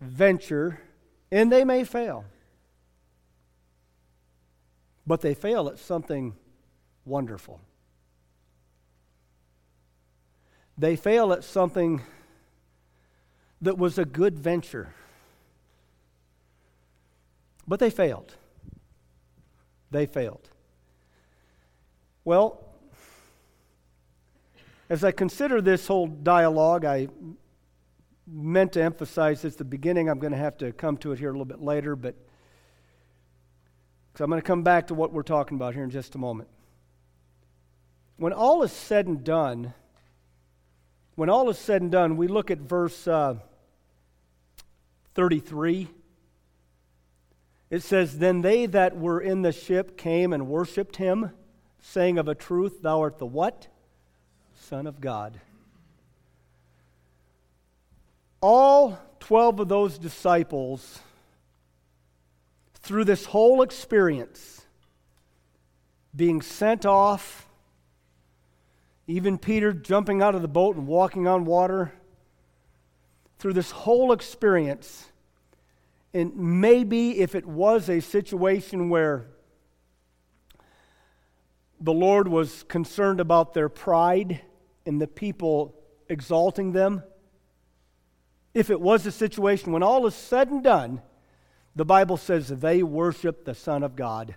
venture, 0.00 0.80
and 1.30 1.50
they 1.52 1.64
may 1.64 1.84
fail 1.84 2.24
but 5.06 5.20
they 5.20 5.34
fail 5.34 5.68
at 5.68 5.78
something 5.78 6.34
wonderful. 7.04 7.60
They 10.76 10.96
fail 10.96 11.32
at 11.32 11.44
something 11.44 12.02
that 13.62 13.78
was 13.78 13.98
a 13.98 14.04
good 14.04 14.38
venture. 14.38 14.92
But 17.66 17.78
they 17.78 17.88
failed. 17.88 18.34
They 19.90 20.06
failed. 20.06 20.48
Well, 22.24 22.62
as 24.88 25.04
I 25.04 25.12
consider 25.12 25.60
this 25.60 25.86
whole 25.86 26.06
dialogue, 26.06 26.84
I 26.84 27.08
meant 28.26 28.72
to 28.72 28.82
emphasize 28.82 29.44
at 29.44 29.56
the 29.56 29.64
beginning. 29.64 30.08
I'm 30.08 30.18
going 30.18 30.32
to 30.32 30.38
have 30.38 30.58
to 30.58 30.72
come 30.72 30.96
to 30.98 31.12
it 31.12 31.18
here 31.18 31.28
a 31.28 31.32
little 31.32 31.44
bit 31.44 31.60
later, 31.60 31.94
but 31.96 32.14
I'm 34.18 34.30
going 34.30 34.40
to 34.40 34.46
come 34.46 34.62
back 34.62 34.88
to 34.88 34.94
what 34.94 35.12
we're 35.12 35.22
talking 35.22 35.56
about 35.56 35.74
here 35.74 35.84
in 35.84 35.90
just 35.90 36.14
a 36.14 36.18
moment. 36.18 36.48
When 38.16 38.32
all 38.32 38.62
is 38.62 38.72
said 38.72 39.06
and 39.06 39.22
done, 39.22 39.74
when 41.16 41.28
all 41.28 41.50
is 41.50 41.58
said 41.58 41.82
and 41.82 41.92
done, 41.92 42.16
we 42.16 42.26
look 42.26 42.50
at 42.50 42.58
verse 42.58 43.06
uh, 43.06 43.36
33. 45.14 45.88
It 47.70 47.82
says, 47.82 48.18
Then 48.18 48.42
they 48.42 48.66
that 48.66 48.96
were 48.96 49.20
in 49.20 49.42
the 49.42 49.52
ship 49.52 49.96
came 49.96 50.32
and 50.32 50.48
worshipped 50.48 50.96
him, 50.96 51.32
saying 51.80 52.18
of 52.18 52.28
a 52.28 52.34
truth, 52.34 52.82
Thou 52.82 53.00
art 53.00 53.18
the 53.18 53.26
what? 53.26 53.68
Son 54.54 54.86
of 54.86 55.00
God. 55.00 55.40
All 58.40 58.98
12 59.20 59.60
of 59.60 59.68
those 59.68 59.98
disciples 59.98 61.00
through 62.74 63.04
this 63.04 63.24
whole 63.24 63.62
experience, 63.62 64.64
being 66.14 66.40
sent 66.40 66.86
off 66.86 67.46
even 69.06 69.38
Peter 69.38 69.72
jumping 69.72 70.20
out 70.20 70.34
of 70.34 70.42
the 70.42 70.48
boat 70.48 70.76
and 70.76 70.86
walking 70.86 71.28
on 71.28 71.44
water, 71.44 71.92
through 73.38 73.52
this 73.52 73.70
whole 73.70 74.12
experience, 74.12 75.06
and 76.16 76.34
maybe 76.34 77.20
if 77.20 77.34
it 77.34 77.44
was 77.44 77.90
a 77.90 78.00
situation 78.00 78.88
where 78.88 79.26
the 81.78 81.92
Lord 81.92 82.26
was 82.26 82.62
concerned 82.62 83.20
about 83.20 83.52
their 83.52 83.68
pride 83.68 84.40
and 84.86 84.98
the 84.98 85.06
people 85.06 85.74
exalting 86.08 86.72
them, 86.72 87.02
if 88.54 88.70
it 88.70 88.80
was 88.80 89.04
a 89.04 89.12
situation 89.12 89.72
when 89.72 89.82
all 89.82 90.06
is 90.06 90.14
said 90.14 90.48
and 90.48 90.64
done, 90.64 91.02
the 91.74 91.84
Bible 91.84 92.16
says 92.16 92.48
they 92.48 92.82
worshiped 92.82 93.44
the 93.44 93.54
Son 93.54 93.82
of 93.82 93.94
God. 93.94 94.36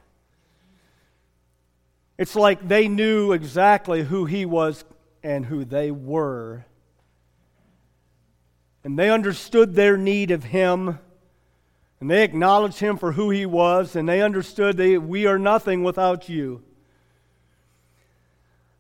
It's 2.18 2.36
like 2.36 2.68
they 2.68 2.90
knew 2.90 3.32
exactly 3.32 4.04
who 4.04 4.26
he 4.26 4.46
was 4.46 4.84
and 5.24 5.46
who 5.46 5.64
they 5.64 5.92
were. 5.92 6.66
And 8.84 9.00
they 9.00 9.10
understood 9.10 9.76
their 9.76 9.96
need 9.96 10.32
of 10.32 10.44
him. 10.44 11.00
And 12.00 12.10
they 12.10 12.24
acknowledged 12.24 12.80
him 12.80 12.98
for 12.98 13.12
who 13.12 13.30
he 13.30 13.46
was. 13.46 13.96
And 13.96 14.08
they 14.08 14.22
understood 14.22 14.78
that 14.78 15.02
we 15.02 15.26
are 15.26 15.40
nothing 15.40 15.84
without 15.84 16.30
you. 16.30 16.64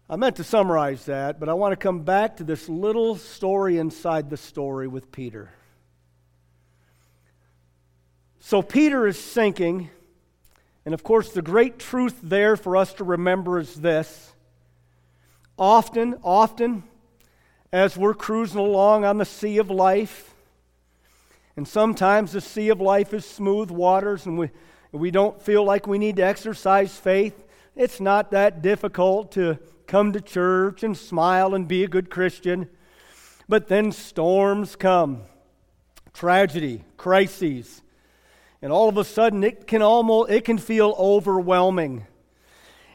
I 0.09 0.15
meant 0.15 0.37
to 0.37 0.43
summarize 0.43 1.05
that, 1.05 1.39
but 1.39 1.49
I 1.49 1.53
want 1.53 1.71
to 1.73 1.75
come 1.75 2.01
back 2.01 2.37
to 2.37 2.43
this 2.43 2.67
little 2.67 3.15
story 3.15 3.77
inside 3.77 4.29
the 4.29 4.37
story 4.37 4.87
with 4.87 5.11
Peter. 5.11 5.51
So 8.39 8.61
Peter 8.61 9.05
is 9.05 9.19
sinking. 9.19 9.89
And 10.85 10.93
of 10.93 11.03
course, 11.03 11.29
the 11.31 11.43
great 11.43 11.77
truth 11.77 12.17
there 12.23 12.57
for 12.57 12.75
us 12.75 12.93
to 12.93 13.03
remember 13.03 13.59
is 13.59 13.75
this. 13.75 14.33
Often, 15.57 16.15
often, 16.23 16.83
as 17.71 17.95
we're 17.95 18.15
cruising 18.15 18.59
along 18.59 19.05
on 19.05 19.17
the 19.19 19.25
sea 19.25 19.59
of 19.59 19.69
life, 19.69 20.33
and 21.59 21.67
sometimes 21.67 22.31
the 22.31 22.39
sea 22.39 22.69
of 22.69 22.79
life 22.79 23.13
is 23.13 23.25
smooth 23.25 23.69
waters 23.69 24.25
and 24.25 24.37
we, 24.39 24.49
we 24.93 25.11
don't 25.11 25.41
feel 25.41 25.65
like 25.65 25.87
we 25.87 25.97
need 25.97 26.15
to 26.15 26.21
exercise 26.21 26.95
faith, 26.95 27.43
it's 27.75 27.99
not 27.99 28.31
that 28.31 28.61
difficult 28.61 29.33
to 29.33 29.59
come 29.85 30.13
to 30.13 30.21
church 30.21 30.83
and 30.83 30.97
smile 30.97 31.53
and 31.53 31.67
be 31.67 31.83
a 31.83 31.89
good 31.89 32.09
Christian. 32.09 32.69
But 33.49 33.67
then 33.67 33.91
storms 33.91 34.77
come, 34.77 35.23
tragedy, 36.13 36.85
crises, 36.95 37.81
and 38.61 38.71
all 38.71 38.87
of 38.87 38.95
a 38.95 39.03
sudden 39.03 39.43
it 39.43 39.67
can 39.67 39.81
almost 39.81 40.31
it 40.31 40.45
can 40.45 40.59
feel 40.59 40.95
overwhelming. 40.97 42.07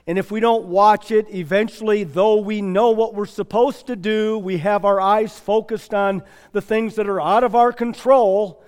And 0.07 0.19
if 0.19 0.31
we 0.31 0.41
don't 0.41 0.67
watch 0.67 1.11
it, 1.11 1.35
eventually, 1.35 2.05
though 2.05 2.37
we 2.37 2.61
know 2.61 2.91
what 2.91 3.15
we're 3.15 3.25
supposed 3.25 3.87
to 3.87 3.97
do, 3.97 4.39
we 4.39 4.59
have 4.59 4.85
our 4.85 5.01
eyes 5.01 5.39
focused 5.39 5.95
on 5.95 6.23
the 6.53 6.61
things 6.61 6.97
that 6.97 7.09
are 7.09 7.21
out 7.21 7.43
of 7.43 7.55
our 7.55 7.73
control, 7.73 8.63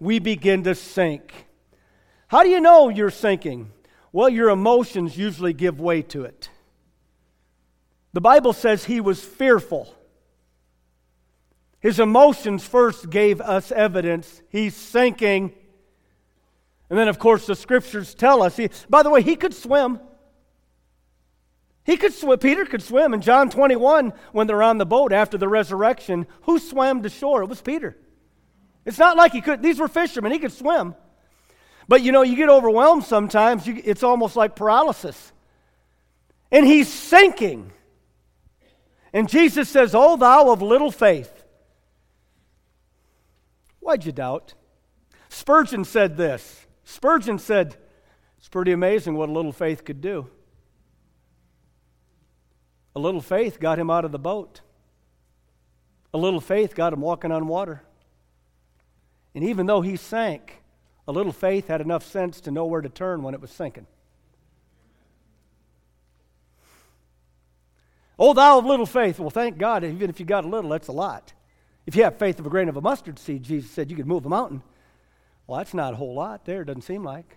we 0.00 0.18
begin 0.18 0.64
to 0.64 0.74
sink. 0.74 1.46
How 2.26 2.42
do 2.42 2.48
you 2.48 2.60
know 2.60 2.88
you're 2.88 3.10
sinking? 3.10 3.70
Well, 4.12 4.28
your 4.28 4.50
emotions 4.50 5.16
usually 5.16 5.52
give 5.52 5.80
way 5.80 6.02
to 6.02 6.24
it. 6.24 6.50
The 8.12 8.20
Bible 8.20 8.52
says 8.52 8.84
he 8.84 9.00
was 9.00 9.22
fearful. 9.22 9.94
His 11.78 12.00
emotions 12.00 12.64
first 12.64 13.10
gave 13.10 13.40
us 13.40 13.70
evidence 13.70 14.42
he's 14.50 14.74
sinking 14.74 15.54
and 16.90 16.98
then, 16.98 17.06
of 17.06 17.20
course, 17.20 17.46
the 17.46 17.54
scriptures 17.54 18.14
tell 18.14 18.42
us. 18.42 18.56
He, 18.56 18.68
by 18.88 19.04
the 19.04 19.10
way, 19.10 19.22
he 19.22 19.36
could 19.36 19.54
swim. 19.54 20.00
He 21.84 21.96
could 21.96 22.12
swim. 22.12 22.38
Peter 22.38 22.64
could 22.64 22.82
swim. 22.82 23.14
In 23.14 23.20
John 23.20 23.50
21, 23.50 24.12
when 24.32 24.46
they're 24.46 24.62
on 24.62 24.78
the 24.78 24.86
boat 24.86 25.12
after 25.12 25.38
the 25.38 25.48
resurrection, 25.48 26.26
who 26.42 26.58
swam 26.58 27.02
to 27.02 27.08
shore? 27.08 27.42
It 27.42 27.48
was 27.48 27.60
Peter. 27.60 27.96
It's 28.84 28.98
not 28.98 29.16
like 29.16 29.32
he 29.32 29.40
could. 29.40 29.62
These 29.62 29.78
were 29.78 29.88
fishermen. 29.88 30.32
He 30.32 30.38
could 30.38 30.52
swim. 30.52 30.94
But 31.88 32.02
you 32.02 32.12
know, 32.12 32.22
you 32.22 32.36
get 32.36 32.48
overwhelmed 32.48 33.04
sometimes. 33.04 33.66
You, 33.66 33.80
it's 33.84 34.02
almost 34.02 34.36
like 34.36 34.54
paralysis. 34.54 35.32
And 36.52 36.66
he's 36.66 36.88
sinking. 36.88 37.72
And 39.12 39.28
Jesus 39.28 39.68
says, 39.68 39.94
Oh, 39.94 40.16
thou 40.16 40.50
of 40.50 40.62
little 40.62 40.90
faith. 40.90 41.44
Why'd 43.80 44.04
you 44.04 44.12
doubt? 44.12 44.54
Spurgeon 45.28 45.84
said 45.84 46.16
this 46.16 46.66
Spurgeon 46.84 47.38
said, 47.38 47.76
It's 48.38 48.48
pretty 48.48 48.72
amazing 48.72 49.14
what 49.14 49.28
a 49.28 49.32
little 49.32 49.52
faith 49.52 49.84
could 49.84 50.00
do. 50.00 50.28
A 52.94 53.00
little 53.00 53.20
faith 53.20 53.60
got 53.60 53.78
him 53.78 53.90
out 53.90 54.04
of 54.04 54.12
the 54.12 54.18
boat. 54.18 54.60
A 56.12 56.18
little 56.18 56.40
faith 56.40 56.74
got 56.74 56.92
him 56.92 57.00
walking 57.00 57.30
on 57.30 57.46
water. 57.46 57.82
And 59.34 59.44
even 59.44 59.66
though 59.66 59.80
he 59.80 59.96
sank, 59.96 60.62
a 61.06 61.12
little 61.12 61.32
faith 61.32 61.68
had 61.68 61.80
enough 61.80 62.04
sense 62.04 62.40
to 62.42 62.50
know 62.50 62.66
where 62.66 62.80
to 62.80 62.88
turn 62.88 63.22
when 63.22 63.34
it 63.34 63.40
was 63.40 63.50
sinking. 63.50 63.86
Oh, 68.18 68.34
thou 68.34 68.58
of 68.58 68.66
little 68.66 68.86
faith. 68.86 69.18
Well, 69.18 69.30
thank 69.30 69.56
God, 69.56 69.82
even 69.82 70.10
if 70.10 70.20
you 70.20 70.26
got 70.26 70.44
a 70.44 70.48
little, 70.48 70.70
that's 70.70 70.88
a 70.88 70.92
lot. 70.92 71.32
If 71.86 71.96
you 71.96 72.04
have 72.04 72.18
faith 72.18 72.38
of 72.38 72.46
a 72.46 72.50
grain 72.50 72.68
of 72.68 72.76
a 72.76 72.80
mustard 72.80 73.18
seed, 73.18 73.44
Jesus 73.44 73.70
said 73.70 73.90
you 73.90 73.96
could 73.96 74.06
move 74.06 74.26
a 74.26 74.28
mountain. 74.28 74.62
Well, 75.46 75.58
that's 75.58 75.74
not 75.74 75.94
a 75.94 75.96
whole 75.96 76.14
lot 76.14 76.44
there, 76.44 76.62
doesn't 76.62 76.82
seem 76.82 77.02
like. 77.02 77.36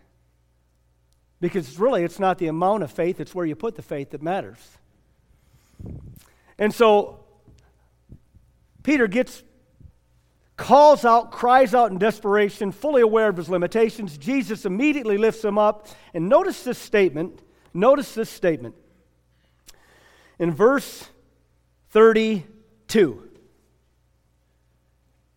Because 1.40 1.80
really, 1.80 2.04
it's 2.04 2.20
not 2.20 2.38
the 2.38 2.48
amount 2.48 2.84
of 2.84 2.92
faith, 2.92 3.20
it's 3.20 3.34
where 3.34 3.46
you 3.46 3.56
put 3.56 3.76
the 3.76 3.82
faith 3.82 4.12
that 4.12 4.22
matters. 4.22 4.60
And 6.58 6.74
so, 6.74 7.20
Peter 8.84 9.08
gets, 9.08 9.44
calls 10.58 11.06
out, 11.06 11.32
cries 11.32 11.74
out 11.74 11.92
in 11.92 11.98
desperation, 11.98 12.72
fully 12.72 13.02
aware 13.02 13.30
of 13.30 13.38
his 13.38 13.50
limitations. 13.50 14.18
Jesus 14.18 14.66
immediately 14.66 15.18
lifts 15.18 15.44
him 15.44 15.58
up. 15.58 15.88
And 16.14 16.30
notice 16.30 16.64
this 16.64 16.78
statement. 16.78 17.42
Notice 17.74 18.14
this 18.14 18.30
statement. 18.30 18.76
In 20.40 20.52
verse 20.52 21.08
32. 21.92 23.30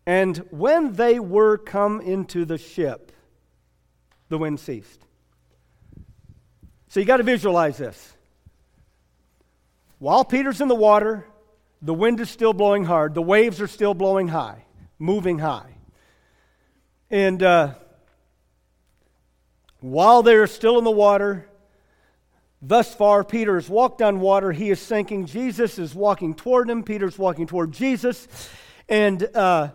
And 0.06 0.37
when 0.50 0.92
they 0.92 1.18
were 1.18 1.59
come 1.59 2.00
into 2.00 2.44
the 2.44 2.59
ship, 2.59 3.12
the 4.28 4.38
wind 4.38 4.61
ceased. 4.61 5.00
So 6.88 7.00
you 7.00 7.06
got 7.06 7.18
to 7.18 7.24
visualize 7.24 7.78
this. 7.78 8.15
While 9.98 10.24
Peter's 10.24 10.61
in 10.61 10.68
the 10.68 10.74
water, 10.74 11.26
the 11.80 11.94
wind 11.94 12.20
is 12.20 12.28
still 12.28 12.52
blowing 12.52 12.85
hard, 12.85 13.14
the 13.14 13.22
waves 13.22 13.61
are 13.61 13.66
still 13.66 13.94
blowing 13.94 14.28
high, 14.28 14.64
moving 14.98 15.38
high. 15.38 15.74
And 17.11 17.42
uh, 17.42 17.74
while 19.80 20.22
they're 20.22 20.46
still 20.46 20.78
in 20.78 20.85
the 20.85 20.90
water, 20.90 21.48
thus 22.61 22.94
far, 22.94 23.24
Peter 23.24 23.54
has 23.54 23.68
walked 23.68 24.02
on 24.02 24.20
water. 24.20 24.52
He 24.52 24.70
is 24.70 24.80
sinking. 24.80 25.26
Jesus 25.26 25.78
is 25.78 25.94
walking 25.94 26.35
toward 26.35 26.68
him. 26.68 26.82
Peter's 26.82 27.18
walking 27.18 27.46
toward 27.46 27.72
Jesus. 27.72 28.26
And 28.88 29.28
uh, 29.35 29.70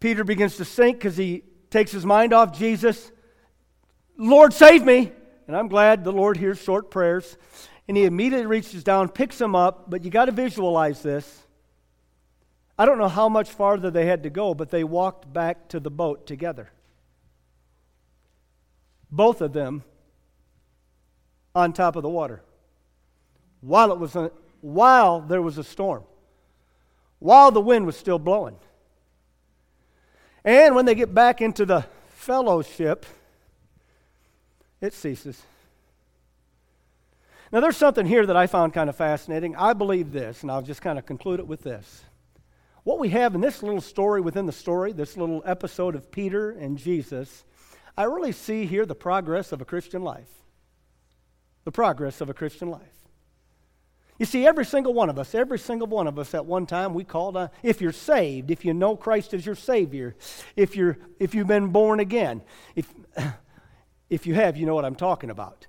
Peter 0.00 0.24
begins 0.24 0.56
to 0.56 0.64
sink 0.64 0.98
because 0.98 1.16
he 1.16 1.42
takes 1.70 1.92
his 1.92 2.06
mind 2.06 2.32
off 2.32 2.56
Jesus. 2.56 3.12
Lord, 4.16 4.52
save 4.52 4.84
me. 4.84 5.12
And 5.46 5.56
I'm 5.56 5.68
glad 5.68 6.04
the 6.04 6.12
Lord 6.12 6.36
hears 6.36 6.58
short 6.60 6.90
prayers. 6.90 7.36
And 7.88 7.96
he 7.96 8.04
immediately 8.04 8.46
reaches 8.46 8.84
down, 8.84 9.08
picks 9.08 9.40
him 9.40 9.54
up, 9.56 9.88
but 9.90 10.04
you 10.04 10.10
got 10.10 10.26
to 10.26 10.32
visualize 10.32 11.02
this. 11.02 11.46
I 12.78 12.84
don't 12.84 12.98
know 12.98 13.08
how 13.08 13.28
much 13.28 13.50
farther 13.50 13.90
they 13.90 14.06
had 14.06 14.22
to 14.22 14.30
go, 14.30 14.54
but 14.54 14.70
they 14.70 14.84
walked 14.84 15.32
back 15.32 15.68
to 15.70 15.80
the 15.80 15.90
boat 15.90 16.26
together. 16.26 16.70
Both 19.10 19.40
of 19.40 19.54
them 19.54 19.82
on 21.54 21.72
top 21.72 21.96
of 21.96 22.02
the 22.02 22.08
water. 22.08 22.42
While 23.62 23.90
it 23.90 23.98
was 23.98 24.14
a, 24.14 24.30
while 24.60 25.20
there 25.20 25.42
was 25.42 25.58
a 25.58 25.64
storm. 25.64 26.04
While 27.18 27.50
the 27.50 27.60
wind 27.60 27.86
was 27.86 27.96
still 27.96 28.18
blowing. 28.18 28.56
And 30.44 30.74
when 30.74 30.84
they 30.84 30.94
get 30.94 31.12
back 31.12 31.40
into 31.40 31.66
the 31.66 31.84
fellowship, 32.10 33.06
it 34.80 34.94
ceases. 34.94 35.42
Now, 37.50 37.60
there's 37.60 37.76
something 37.76 38.06
here 38.06 38.26
that 38.26 38.36
I 38.36 38.46
found 38.46 38.74
kind 38.74 38.90
of 38.90 38.96
fascinating. 38.96 39.56
I 39.56 39.72
believe 39.72 40.12
this, 40.12 40.42
and 40.42 40.50
I'll 40.50 40.62
just 40.62 40.82
kind 40.82 40.98
of 40.98 41.06
conclude 41.06 41.40
it 41.40 41.46
with 41.46 41.62
this. 41.62 42.04
What 42.84 42.98
we 42.98 43.08
have 43.10 43.34
in 43.34 43.40
this 43.40 43.62
little 43.62 43.80
story 43.80 44.20
within 44.20 44.46
the 44.46 44.52
story, 44.52 44.92
this 44.92 45.16
little 45.16 45.42
episode 45.46 45.94
of 45.94 46.10
Peter 46.10 46.50
and 46.50 46.76
Jesus, 46.76 47.44
I 47.96 48.04
really 48.04 48.32
see 48.32 48.66
here 48.66 48.86
the 48.86 48.94
progress 48.94 49.50
of 49.52 49.60
a 49.60 49.64
Christian 49.64 50.02
life. 50.02 50.28
The 51.64 51.72
progress 51.72 52.20
of 52.20 52.30
a 52.30 52.34
Christian 52.34 52.70
life. 52.70 52.82
You 54.18 54.26
see, 54.26 54.46
every 54.46 54.64
single 54.64 54.94
one 54.94 55.10
of 55.10 55.18
us, 55.18 55.34
every 55.34 55.58
single 55.58 55.86
one 55.86 56.06
of 56.06 56.18
us 56.18 56.34
at 56.34 56.44
one 56.44 56.66
time, 56.66 56.92
we 56.92 57.04
called 57.04 57.36
on, 57.36 57.50
if 57.62 57.80
you're 57.80 57.92
saved, 57.92 58.50
if 58.50 58.64
you 58.64 58.74
know 58.74 58.96
Christ 58.96 59.32
as 59.32 59.46
your 59.46 59.54
Savior, 59.54 60.16
if, 60.56 60.74
you're, 60.74 60.98
if 61.20 61.34
you've 61.34 61.46
been 61.46 61.68
born 61.68 62.00
again, 62.00 62.42
if, 62.74 62.92
if 64.10 64.26
you 64.26 64.34
have, 64.34 64.56
you 64.56 64.66
know 64.66 64.74
what 64.74 64.84
I'm 64.84 64.96
talking 64.96 65.30
about. 65.30 65.66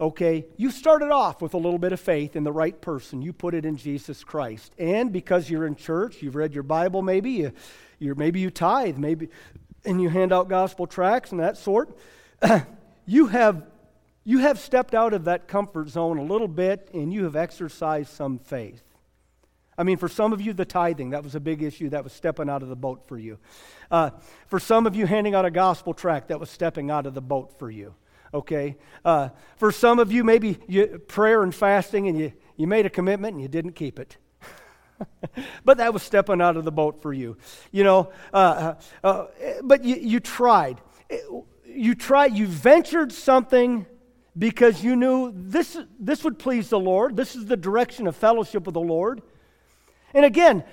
Okay, 0.00 0.46
you 0.56 0.70
started 0.70 1.10
off 1.10 1.40
with 1.42 1.54
a 1.54 1.58
little 1.58 1.78
bit 1.78 1.92
of 1.92 2.00
faith 2.00 2.36
in 2.36 2.44
the 2.44 2.52
right 2.52 2.78
person. 2.80 3.22
You 3.22 3.32
put 3.32 3.54
it 3.54 3.64
in 3.64 3.76
Jesus 3.76 4.24
Christ. 4.24 4.72
And 4.78 5.12
because 5.12 5.48
you're 5.48 5.66
in 5.66 5.76
church, 5.76 6.22
you've 6.22 6.36
read 6.36 6.54
your 6.54 6.62
Bible 6.62 7.02
maybe, 7.02 7.30
you, 7.30 7.52
you're, 7.98 8.14
maybe 8.14 8.40
you 8.40 8.50
tithe, 8.50 8.98
maybe, 8.98 9.28
and 9.84 10.00
you 10.00 10.08
hand 10.08 10.32
out 10.32 10.48
gospel 10.48 10.86
tracts 10.86 11.30
and 11.30 11.40
that 11.40 11.56
sort, 11.56 11.96
you 13.06 13.26
have, 13.28 13.64
you 14.24 14.38
have 14.38 14.58
stepped 14.58 14.94
out 14.94 15.14
of 15.14 15.24
that 15.24 15.48
comfort 15.48 15.88
zone 15.88 16.18
a 16.18 16.24
little 16.24 16.48
bit 16.48 16.90
and 16.92 17.12
you 17.12 17.24
have 17.24 17.36
exercised 17.36 18.10
some 18.10 18.38
faith. 18.38 18.82
I 19.76 19.84
mean, 19.84 19.96
for 19.96 20.08
some 20.08 20.32
of 20.32 20.40
you, 20.40 20.52
the 20.52 20.66
tithing, 20.66 21.10
that 21.10 21.24
was 21.24 21.34
a 21.34 21.40
big 21.40 21.62
issue. 21.62 21.88
That 21.88 22.04
was 22.04 22.12
stepping 22.12 22.48
out 22.50 22.62
of 22.62 22.68
the 22.68 22.76
boat 22.76 23.06
for 23.08 23.18
you. 23.18 23.38
Uh, 23.90 24.10
for 24.46 24.60
some 24.60 24.86
of 24.86 24.94
you, 24.94 25.06
handing 25.06 25.34
out 25.34 25.44
a 25.44 25.50
gospel 25.50 25.94
tract, 25.94 26.28
that 26.28 26.38
was 26.38 26.50
stepping 26.50 26.90
out 26.90 27.06
of 27.06 27.14
the 27.14 27.22
boat 27.22 27.58
for 27.58 27.70
you. 27.70 27.94
Okay? 28.34 28.76
Uh, 29.04 29.30
for 29.56 29.72
some 29.72 29.98
of 29.98 30.12
you, 30.12 30.24
maybe 30.24 30.58
you, 30.66 31.02
prayer 31.06 31.42
and 31.42 31.54
fasting, 31.54 32.08
and 32.08 32.18
you, 32.18 32.32
you 32.56 32.66
made 32.66 32.86
a 32.86 32.90
commitment 32.90 33.34
and 33.34 33.42
you 33.42 33.48
didn't 33.48 33.72
keep 33.72 33.98
it. 33.98 34.16
but 35.64 35.78
that 35.78 35.92
was 35.92 36.02
stepping 36.02 36.40
out 36.40 36.56
of 36.56 36.64
the 36.64 36.72
boat 36.72 37.02
for 37.02 37.12
you. 37.12 37.36
You 37.70 37.84
know, 37.84 38.12
uh, 38.32 38.74
uh, 39.04 39.06
uh 39.06 39.26
but 39.62 39.84
you, 39.84 39.96
you 39.96 40.20
tried. 40.20 40.80
You 41.66 41.94
tried, 41.94 42.36
you 42.36 42.46
ventured 42.46 43.12
something 43.12 43.86
because 44.38 44.82
you 44.82 44.96
knew 44.96 45.32
this, 45.34 45.78
this 45.98 46.24
would 46.24 46.38
please 46.38 46.70
the 46.70 46.78
Lord. 46.78 47.16
This 47.16 47.36
is 47.36 47.46
the 47.46 47.56
direction 47.56 48.06
of 48.06 48.16
fellowship 48.16 48.64
with 48.64 48.74
the 48.74 48.80
Lord. 48.80 49.22
And 50.14 50.24
again, 50.24 50.64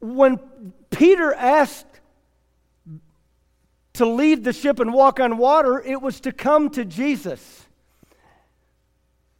when 0.00 0.38
Peter 0.90 1.32
asked 1.32 1.91
to 3.94 4.06
leave 4.06 4.42
the 4.42 4.52
ship 4.52 4.80
and 4.80 4.92
walk 4.92 5.20
on 5.20 5.36
water, 5.36 5.80
it 5.80 6.00
was 6.00 6.20
to 6.20 6.32
come 6.32 6.70
to 6.70 6.84
Jesus. 6.84 7.66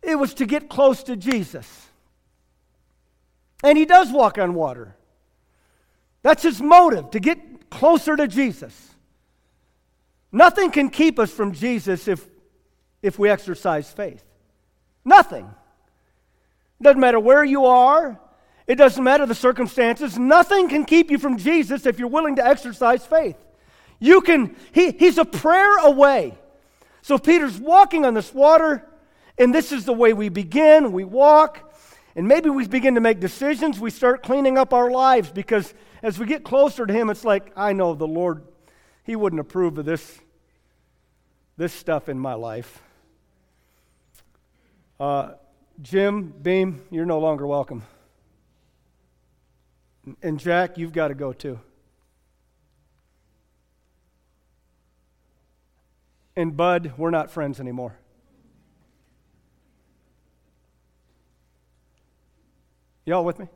It 0.03 0.19
was 0.19 0.35
to 0.35 0.47
get 0.47 0.69
close 0.69 1.03
to 1.05 1.17
Jesus. 1.17 1.89
And 3.63 3.79
he 3.79 3.85
does 3.85 4.11
walk 4.11 4.39
on 4.39 4.55
water. 4.55 4.97
That's 6.23 6.43
his 6.43 6.61
motive, 6.61 7.11
to 7.13 7.21
get 7.21 7.71
closer 7.71 8.17
to 8.17 8.29
Jesus. 8.29 8.91
Nothing 10.31 10.71
can 10.71 10.91
keep 10.91 11.19
us 11.19 11.31
from 11.31 11.53
Jesus 11.53 12.09
if, 12.09 12.27
if 13.03 13.19
we 13.19 13.29
exercise 13.29 13.91
faith. 13.91 14.25
Nothing. 15.05 15.49
Doesn't 16.81 17.01
matter 17.01 17.21
where 17.21 17.45
you 17.45 17.67
are, 17.67 18.19
it 18.67 18.77
doesn't 18.77 19.03
matter 19.03 19.27
the 19.27 19.35
circumstances. 19.35 20.19
Nothing 20.19 20.69
can 20.69 20.85
keep 20.85 21.11
you 21.11 21.19
from 21.19 21.37
Jesus 21.37 21.87
if 21.87 21.99
you're 21.99 22.09
willing 22.09 22.37
to 22.37 22.47
exercise 22.47 23.05
faith. 23.05 23.37
You 24.03 24.21
can, 24.21 24.57
he, 24.73 24.91
he's 24.91 25.17
a 25.17 25.25
prayer 25.25 25.77
away. 25.79 26.37
So 27.03 27.19
Peter's 27.19 27.57
walking 27.61 28.05
on 28.05 28.15
this 28.15 28.35
water, 28.35 28.85
and 29.39 29.55
this 29.55 29.71
is 29.71 29.85
the 29.85 29.93
way 29.93 30.13
we 30.13 30.29
begin. 30.29 30.91
We 30.91 31.05
walk, 31.05 31.73
and 32.17 32.27
maybe 32.27 32.51
we 32.51 32.67
begin 32.67 32.97
to 32.97 33.01
make 33.01 33.21
decisions. 33.21 33.79
We 33.79 33.91
start 33.91 34.25
cleaning 34.25 34.59
up 34.59 34.73
our 34.73 34.91
lives 34.91 35.31
because 35.31 35.73
as 36.03 36.19
we 36.19 36.27
get 36.27 36.43
closer 36.43 36.85
to 36.85 36.93
him, 36.93 37.11
it's 37.11 37.25
like, 37.25 37.53
I 37.55 37.75
know 37.75 37.95
the 37.95 38.09
Lord, 38.09 38.43
he 39.05 39.15
wouldn't 39.15 39.39
approve 39.39 39.79
of 39.79 39.85
this, 39.85 40.19
this 41.57 41.73
stuff 41.73 42.09
in 42.09 42.19
my 42.19 42.35
life. 42.35 42.83
Uh, 44.99 45.35
Jim, 45.81 46.35
Beam, 46.43 46.83
you're 46.91 47.07
no 47.07 47.21
longer 47.21 47.47
welcome. 47.47 47.85
And 50.25 50.41
Jack, 50.41 50.77
you've 50.77 50.93
got 50.93 51.09
to 51.09 51.15
go 51.15 51.33
too. 51.33 51.61
And 56.37 56.57
Bud, 56.57 56.95
we're 56.97 57.11
not 57.11 57.31
friends 57.31 57.61
anymore. 57.61 57.99
Y'all 63.05 63.25
with 63.25 63.39
me? 63.39 63.49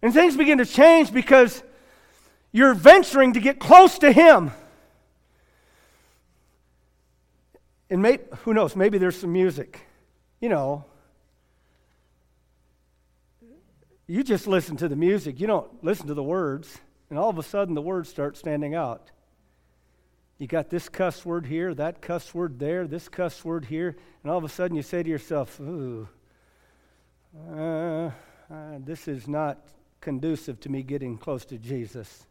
And 0.00 0.14
things 0.14 0.36
begin 0.36 0.58
to 0.58 0.64
change 0.64 1.12
because 1.12 1.62
you're 2.52 2.74
venturing 2.74 3.32
to 3.34 3.40
get 3.40 3.58
close 3.58 3.98
to 3.98 4.12
Him. 4.12 4.52
And 7.90 8.02
may, 8.02 8.18
who 8.44 8.54
knows, 8.54 8.76
maybe 8.76 8.98
there's 8.98 9.18
some 9.18 9.32
music. 9.32 9.80
You 10.40 10.48
know, 10.48 10.84
you 14.06 14.22
just 14.22 14.46
listen 14.46 14.76
to 14.78 14.88
the 14.88 14.96
music, 14.96 15.40
you 15.40 15.46
don't 15.46 15.84
listen 15.84 16.06
to 16.06 16.14
the 16.14 16.22
words, 16.22 16.78
and 17.10 17.18
all 17.18 17.28
of 17.28 17.38
a 17.38 17.42
sudden 17.42 17.74
the 17.74 17.82
words 17.82 18.08
start 18.08 18.36
standing 18.36 18.74
out. 18.74 19.10
You 20.38 20.46
got 20.46 20.70
this 20.70 20.88
cuss 20.88 21.24
word 21.24 21.46
here, 21.46 21.74
that 21.74 22.00
cuss 22.00 22.32
word 22.32 22.60
there, 22.60 22.86
this 22.86 23.08
cuss 23.08 23.44
word 23.44 23.64
here, 23.64 23.96
and 24.22 24.30
all 24.30 24.38
of 24.38 24.44
a 24.44 24.48
sudden 24.48 24.76
you 24.76 24.82
say 24.82 25.02
to 25.02 25.08
yourself, 25.08 25.58
Ooh, 25.60 26.08
uh, 27.50 28.10
uh, 28.50 28.78
this 28.78 29.08
is 29.08 29.26
not 29.26 29.58
conducive 30.00 30.60
to 30.60 30.68
me 30.68 30.82
getting 30.84 31.18
close 31.18 31.44
to 31.46 31.58
Jesus. 31.58 32.24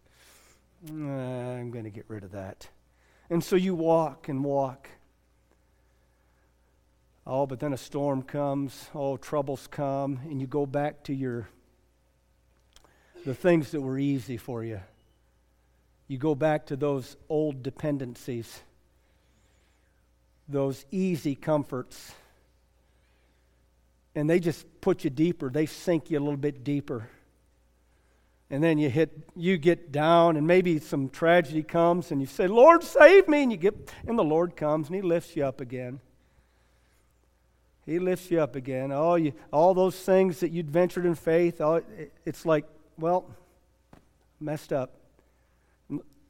Uh, 0.90 0.94
I'm 0.94 1.70
going 1.70 1.84
to 1.84 1.90
get 1.90 2.06
rid 2.08 2.24
of 2.24 2.32
that. 2.32 2.70
And 3.30 3.44
so 3.44 3.58
you 3.58 3.76
walk 3.76 4.30
and 4.30 4.42
walk. 4.42 4.88
Oh, 7.26 7.46
but 7.46 7.60
then 7.60 7.74
a 7.74 7.78
storm 7.78 8.22
comes, 8.22 8.90
oh, 8.96 9.18
troubles 9.18 9.68
come, 9.68 10.22
and 10.24 10.40
you 10.40 10.48
go 10.48 10.66
back 10.66 11.04
to 11.04 11.14
your 11.14 11.50
the 13.26 13.36
things 13.36 13.72
that 13.72 13.82
were 13.82 14.00
easy 14.00 14.38
for 14.38 14.64
you. 14.64 14.80
You 16.08 16.18
go 16.18 16.36
back 16.36 16.68
to 16.68 16.76
those 16.76 17.18
old 17.28 17.64
dependencies, 17.64 18.62
those 20.48 20.86
easy 20.92 21.36
comforts, 21.36 22.14
and 24.16 24.30
they 24.30 24.40
just 24.40 24.66
put 24.82 25.04
you 25.04 25.10
deeper. 25.10 25.50
They 25.50 25.66
sink 25.66 26.10
you 26.10 26.18
a 26.18 26.22
little 26.22 26.38
bit 26.38 26.64
deeper. 26.64 27.10
And 28.50 28.64
then 28.64 28.78
you 28.78 28.90
hit, 28.90 29.12
you 29.36 29.58
get 29.58 29.92
down, 29.92 30.38
and 30.38 30.48
maybe 30.48 30.80
some 30.80 31.10
tragedy 31.10 31.64
comes, 31.64 32.12
and 32.12 32.22
you 32.22 32.28
say, 32.28 32.48
"Lord, 32.48 32.82
save 32.82 33.28
me!" 33.28 33.44
And 33.44 33.52
you 33.52 33.58
get, 33.58 33.92
and 34.08 34.18
the 34.18 34.24
Lord 34.24 34.56
comes, 34.56 34.88
and 34.88 34.96
He 34.96 35.02
lifts 35.02 35.36
you 35.36 35.44
up 35.44 35.60
again. 35.60 36.00
He 37.86 38.00
lifts 38.00 38.32
you 38.32 38.40
up 38.40 38.56
again. 38.56 38.94
All 38.94 39.18
you, 39.18 39.34
all 39.52 39.74
those 39.74 40.00
things 40.00 40.40
that 40.40 40.52
you'd 40.52 40.70
ventured 40.70 41.06
in 41.06 41.16
faith, 41.16 41.60
all, 41.60 41.82
it's 42.26 42.46
like 42.46 42.66
well, 42.98 43.26
messed 44.40 44.72
up. 44.72 44.96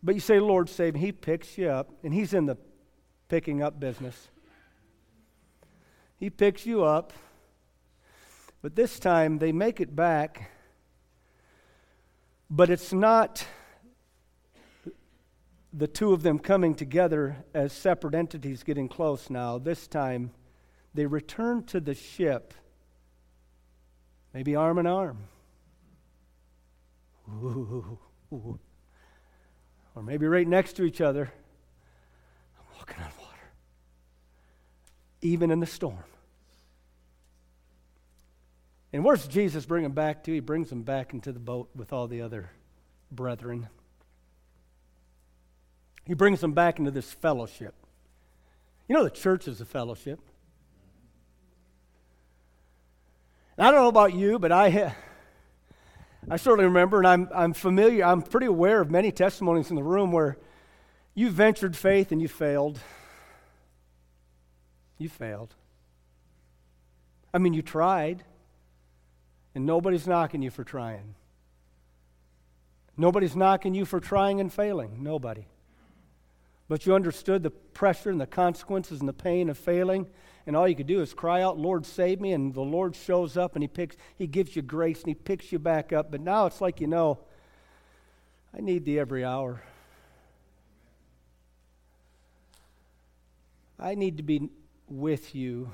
But 0.04 0.16
you 0.16 0.22
say, 0.22 0.40
Lord, 0.40 0.70
save 0.70 0.94
me. 0.94 1.00
He 1.00 1.12
picks 1.12 1.58
you 1.58 1.70
up, 1.70 1.92
and 2.04 2.14
He's 2.14 2.34
in 2.34 2.46
the 2.46 2.58
picking 3.28 3.62
up 3.62 3.80
business. 3.80 4.30
He 6.18 6.30
picks 6.30 6.66
you 6.66 6.84
up, 6.84 7.14
but 8.62 8.76
this 8.76 9.00
time 9.00 9.38
they 9.38 9.52
make 9.52 9.80
it 9.80 9.96
back, 9.96 10.50
but 12.50 12.70
it's 12.70 12.92
not 12.92 13.46
the 15.72 15.88
two 15.88 16.14
of 16.14 16.24
them 16.24 16.40
coming 16.40 16.74
together 16.74 17.46
as 17.54 17.72
separate 17.72 18.16
entities 18.16 18.64
getting 18.64 18.88
close 18.88 19.30
now. 19.30 19.60
This 19.60 19.88
time 19.88 20.32
they 20.94 21.06
return 21.06 21.64
to 21.66 21.80
the 21.80 21.94
ship, 21.94 22.54
maybe 24.34 24.56
arm 24.56 24.80
in 24.80 24.88
arm. 24.88 25.20
Ooh, 27.30 28.00
ooh. 28.34 28.60
Or 29.98 30.04
maybe 30.04 30.28
right 30.28 30.48
next 30.48 30.74
to 30.74 30.84
each 30.84 31.02
other. 31.02 31.34
I'm 32.60 32.78
walking 32.78 32.98
on 32.98 33.10
water. 33.20 33.50
Even 35.24 35.50
in 35.50 35.60
the 35.60 35.66
storm. 35.66 36.04
And 38.94 39.04
where's 39.04 39.28
Jesus 39.28 39.66
bring 39.66 39.82
them 39.82 39.94
back 39.94 40.24
to? 40.26 40.32
He 40.32 40.40
brings 40.40 40.70
them 40.70 40.84
back 40.84 41.14
into 41.14 41.32
the 41.32 41.40
boat 41.40 41.70
with 41.76 41.92
all 41.94 42.08
the 42.08 42.22
other 42.22 42.52
brethren. 43.12 43.70
He 46.06 46.14
brings 46.14 46.42
them 46.42 46.54
back 46.54 46.78
into 46.78 46.92
this 46.92 47.12
fellowship. 47.12 47.74
You 48.88 48.96
know, 48.96 49.04
the 49.04 49.10
church 49.10 49.48
is 49.48 49.62
a 49.62 49.66
fellowship. 49.66 50.20
And 53.58 53.66
I 53.66 53.72
don't 53.72 53.82
know 53.82 53.88
about 53.88 54.14
you, 54.14 54.38
but 54.38 54.52
I, 54.52 54.96
I 56.30 56.36
certainly 56.36 56.66
remember, 56.66 56.98
and 56.98 57.08
I'm, 57.08 57.30
I'm 57.34 57.54
familiar, 57.54 58.04
I'm 58.04 58.22
pretty 58.22 58.48
aware 58.48 58.82
of 58.82 58.92
many 58.92 59.12
testimonies 59.12 59.70
in 59.70 59.76
the 59.76 59.84
room 59.84 60.12
where 60.12 60.38
you 61.16 61.30
ventured 61.30 61.76
faith 61.76 62.12
and 62.12 62.22
you 62.22 62.28
failed. 62.28 62.80
You 64.98 65.08
failed. 65.08 65.56
I 67.34 67.38
mean, 67.38 67.54
you 67.54 67.62
tried, 67.62 68.24
and 69.56 69.66
nobody's 69.66 70.06
knocking 70.06 70.42
you 70.42 70.52
for 70.52 70.64
trying. 70.64 71.16
Nobody's 72.98 73.36
knocking 73.36 73.74
you 73.74 73.86
for 73.86 74.00
trying 74.00 74.42
and 74.42 74.52
failing. 74.52 75.04
Nobody. 75.04 75.46
But 76.68 76.86
you 76.86 76.94
understood 76.94 77.44
the 77.44 77.52
pressure 77.52 78.10
and 78.10 78.20
the 78.20 78.28
consequences 78.28 79.00
and 79.00 79.08
the 79.08 79.14
pain 79.14 79.50
of 79.50 79.58
failing, 79.58 80.08
and 80.48 80.56
all 80.56 80.66
you 80.66 80.76
could 80.76 80.88
do 80.88 81.02
is 81.02 81.14
cry 81.14 81.42
out, 81.42 81.60
Lord, 81.60 81.86
save 81.86 82.22
me, 82.22 82.32
and 82.32 82.54
the 82.54 82.62
Lord 82.62 82.96
shows 82.96 83.36
up 83.36 83.56
and 83.56 83.64
He 83.64 83.68
picks, 83.68 83.98
He 84.18 84.28
gives 84.28 84.56
you 84.56 84.62
grace 84.62 85.02
and 85.02 85.10
He 85.10 85.14
picks 85.14 85.52
you 85.52 85.60
back 85.60 85.92
up. 85.92 86.10
But 86.10 86.22
now 86.22 86.46
it's 86.46 86.62
like 86.62 86.80
you 86.80 86.88
know, 86.88 87.20
I 88.58 88.62
need 88.62 88.86
thee 88.86 88.98
every 88.98 89.26
hour. 89.26 89.62
I 93.78 93.94
need 93.94 94.18
to 94.18 94.24
be 94.24 94.50
with 94.88 95.36
you. 95.36 95.70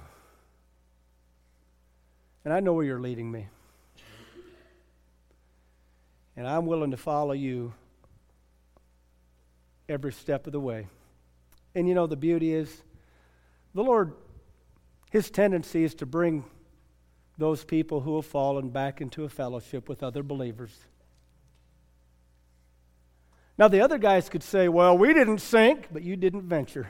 And 2.43 2.51
I 2.51 2.59
know 2.59 2.73
where 2.73 2.83
you're 2.83 2.99
leading 2.99 3.31
me. 3.31 3.47
And 6.35 6.47
I'm 6.47 6.65
willing 6.65 6.91
to 6.91 6.97
follow 6.97 7.33
you 7.33 7.75
every 9.87 10.11
step 10.11 10.47
of 10.47 10.51
the 10.51 10.59
way. 10.59 10.87
And 11.75 11.87
you 11.87 11.93
know, 11.93 12.07
the 12.07 12.17
beauty 12.17 12.51
is, 12.51 12.81
the 13.75 13.83
Lord, 13.83 14.13
His 15.13 15.29
tendency 15.29 15.83
is 15.83 15.93
to 15.95 16.07
bring 16.07 16.43
those 17.37 17.63
people 17.63 18.01
who 18.01 18.15
have 18.15 18.25
fallen 18.25 18.69
back 18.69 18.99
into 18.99 19.23
a 19.23 19.29
fellowship 19.29 19.87
with 19.87 20.01
other 20.01 20.23
believers. 20.23 20.75
Now, 23.55 23.67
the 23.67 23.81
other 23.81 23.99
guys 23.99 24.27
could 24.27 24.41
say, 24.41 24.67
well, 24.67 24.97
we 24.97 25.13
didn't 25.13 25.37
sink, 25.37 25.89
but 25.91 26.01
you 26.01 26.15
didn't 26.15 26.41
venture. 26.41 26.89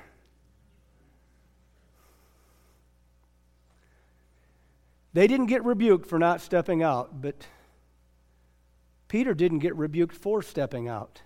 They 5.11 5.27
didn't 5.27 5.47
get 5.47 5.65
rebuked 5.65 6.07
for 6.07 6.17
not 6.17 6.39
stepping 6.39 6.81
out, 6.81 7.21
but 7.21 7.45
Peter 9.09 9.33
didn't 9.33 9.59
get 9.59 9.75
rebuked 9.75 10.15
for 10.15 10.41
stepping 10.41 10.87
out. 10.87 11.21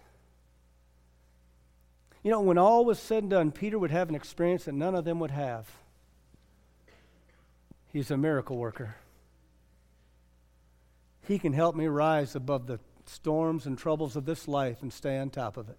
You 2.24 2.32
know, 2.32 2.42
when 2.42 2.58
all 2.58 2.86
was 2.86 2.98
said 2.98 3.22
and 3.22 3.30
done, 3.30 3.52
Peter 3.52 3.78
would 3.78 3.92
have 3.92 4.10
an 4.10 4.16
experience 4.16 4.66
that 4.66 4.74
none 4.74 4.96
of 4.96 5.06
them 5.06 5.20
would 5.20 5.30
have. 5.30 5.70
He's 7.92 8.12
a 8.12 8.18
miracle 8.18 8.58
worker. 8.58 8.96
He 11.28 11.40
can 11.40 11.54
help 11.54 11.76
me 11.76 11.88
rise 11.88 12.36
above 12.36 12.68
the 12.68 12.80
storms 13.06 13.66
and 13.66 13.78
troubles 13.78 14.16
of 14.16 14.26
this 14.26 14.48
life 14.48 14.82
and 14.82 14.92
stay 14.92 15.18
on 15.18 15.30
top 15.30 15.58
of 15.58 15.70
it. 15.70 15.78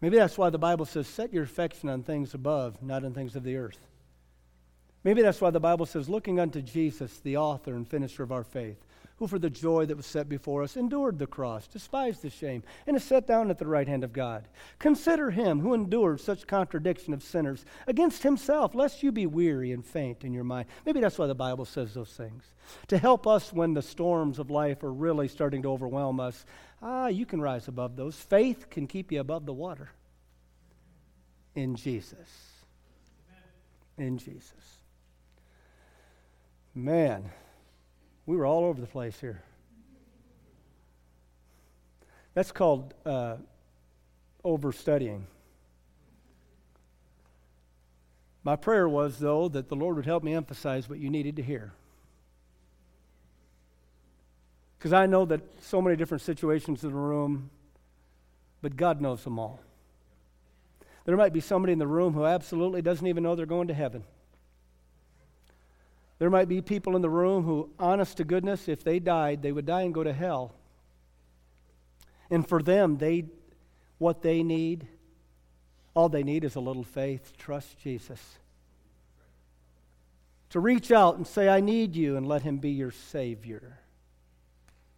Maybe 0.00 0.16
that's 0.16 0.36
why 0.36 0.50
the 0.50 0.58
Bible 0.58 0.84
says, 0.84 1.06
set 1.06 1.32
your 1.32 1.44
affection 1.44 1.88
on 1.88 2.02
things 2.02 2.34
above, 2.34 2.82
not 2.82 3.04
on 3.04 3.14
things 3.14 3.34
of 3.34 3.44
the 3.44 3.56
earth. 3.56 3.78
Maybe 5.02 5.22
that's 5.22 5.40
why 5.40 5.50
the 5.50 5.60
Bible 5.60 5.86
says, 5.86 6.08
looking 6.08 6.38
unto 6.38 6.60
Jesus, 6.60 7.18
the 7.20 7.36
author 7.36 7.74
and 7.74 7.88
finisher 7.88 8.22
of 8.22 8.32
our 8.32 8.44
faith, 8.44 8.84
who 9.18 9.26
for 9.26 9.38
the 9.38 9.48
joy 9.48 9.86
that 9.86 9.96
was 9.96 10.04
set 10.04 10.28
before 10.28 10.62
us 10.62 10.76
endured 10.76 11.18
the 11.18 11.26
cross, 11.26 11.66
despised 11.66 12.20
the 12.20 12.28
shame, 12.28 12.62
and 12.86 12.96
is 12.96 13.04
set 13.04 13.26
down 13.26 13.50
at 13.50 13.58
the 13.58 13.66
right 13.66 13.88
hand 13.88 14.04
of 14.04 14.12
God. 14.12 14.46
Consider 14.78 15.30
him 15.30 15.60
who 15.60 15.72
endured 15.72 16.20
such 16.20 16.46
contradiction 16.46 17.14
of 17.14 17.22
sinners 17.22 17.64
against 17.86 18.22
himself, 18.22 18.74
lest 18.74 19.02
you 19.02 19.10
be 19.10 19.26
weary 19.26 19.72
and 19.72 19.84
faint 19.84 20.22
in 20.22 20.34
your 20.34 20.44
mind. 20.44 20.68
Maybe 20.84 21.00
that's 21.00 21.18
why 21.18 21.26
the 21.26 21.34
Bible 21.34 21.64
says 21.64 21.94
those 21.94 22.12
things. 22.12 22.44
To 22.88 22.98
help 22.98 23.26
us 23.26 23.52
when 23.52 23.72
the 23.72 23.82
storms 23.82 24.38
of 24.38 24.50
life 24.50 24.82
are 24.82 24.92
really 24.92 25.28
starting 25.28 25.62
to 25.62 25.70
overwhelm 25.70 26.20
us, 26.20 26.44
ah, 26.82 27.06
you 27.06 27.24
can 27.24 27.40
rise 27.40 27.68
above 27.68 27.96
those. 27.96 28.16
Faith 28.16 28.68
can 28.68 28.86
keep 28.86 29.10
you 29.10 29.20
above 29.20 29.46
the 29.46 29.52
water. 29.54 29.90
In 31.54 31.74
Jesus. 31.74 32.28
In 33.96 34.18
Jesus. 34.18 34.80
Man 36.74 37.30
we 38.26 38.36
were 38.36 38.44
all 38.44 38.64
over 38.64 38.80
the 38.80 38.86
place 38.86 39.18
here. 39.20 39.42
That's 42.34 42.52
called 42.52 42.92
uh, 43.06 43.36
overstudying. 44.44 45.26
My 48.42 48.56
prayer 48.56 48.88
was, 48.88 49.18
though, 49.18 49.48
that 49.48 49.68
the 49.68 49.74
Lord 49.74 49.96
would 49.96 50.06
help 50.06 50.22
me 50.22 50.34
emphasize 50.34 50.88
what 50.88 50.98
you 50.98 51.08
needed 51.08 51.36
to 51.36 51.42
hear. 51.42 51.72
Because 54.78 54.92
I 54.92 55.06
know 55.06 55.24
that 55.24 55.40
so 55.62 55.80
many 55.80 55.96
different 55.96 56.22
situations 56.22 56.84
in 56.84 56.90
the 56.90 56.96
room, 56.96 57.50
but 58.60 58.76
God 58.76 59.00
knows 59.00 59.24
them 59.24 59.38
all. 59.38 59.60
There 61.06 61.16
might 61.16 61.32
be 61.32 61.40
somebody 61.40 61.72
in 61.72 61.78
the 61.78 61.86
room 61.86 62.12
who 62.12 62.24
absolutely 62.24 62.82
doesn't 62.82 63.06
even 63.06 63.22
know 63.22 63.34
they're 63.34 63.46
going 63.46 63.68
to 63.68 63.74
heaven. 63.74 64.04
There 66.18 66.30
might 66.30 66.48
be 66.48 66.62
people 66.62 66.96
in 66.96 67.02
the 67.02 67.10
room 67.10 67.44
who, 67.44 67.70
honest 67.78 68.16
to 68.16 68.24
goodness, 68.24 68.68
if 68.68 68.82
they 68.82 68.98
died, 68.98 69.42
they 69.42 69.52
would 69.52 69.66
die 69.66 69.82
and 69.82 69.92
go 69.92 70.02
to 70.02 70.12
hell. 70.12 70.54
And 72.30 72.48
for 72.48 72.62
them, 72.62 72.96
they, 72.96 73.26
what 73.98 74.22
they 74.22 74.42
need, 74.42 74.88
all 75.94 76.08
they 76.08 76.22
need 76.22 76.44
is 76.44 76.56
a 76.56 76.60
little 76.60 76.84
faith. 76.84 77.34
Trust 77.36 77.78
Jesus. 77.78 78.20
To 80.50 80.60
reach 80.60 80.90
out 80.90 81.16
and 81.16 81.26
say, 81.26 81.48
I 81.48 81.60
need 81.60 81.94
you, 81.94 82.16
and 82.16 82.26
let 82.26 82.42
him 82.42 82.58
be 82.58 82.70
your 82.70 82.92
Savior. 82.92 83.78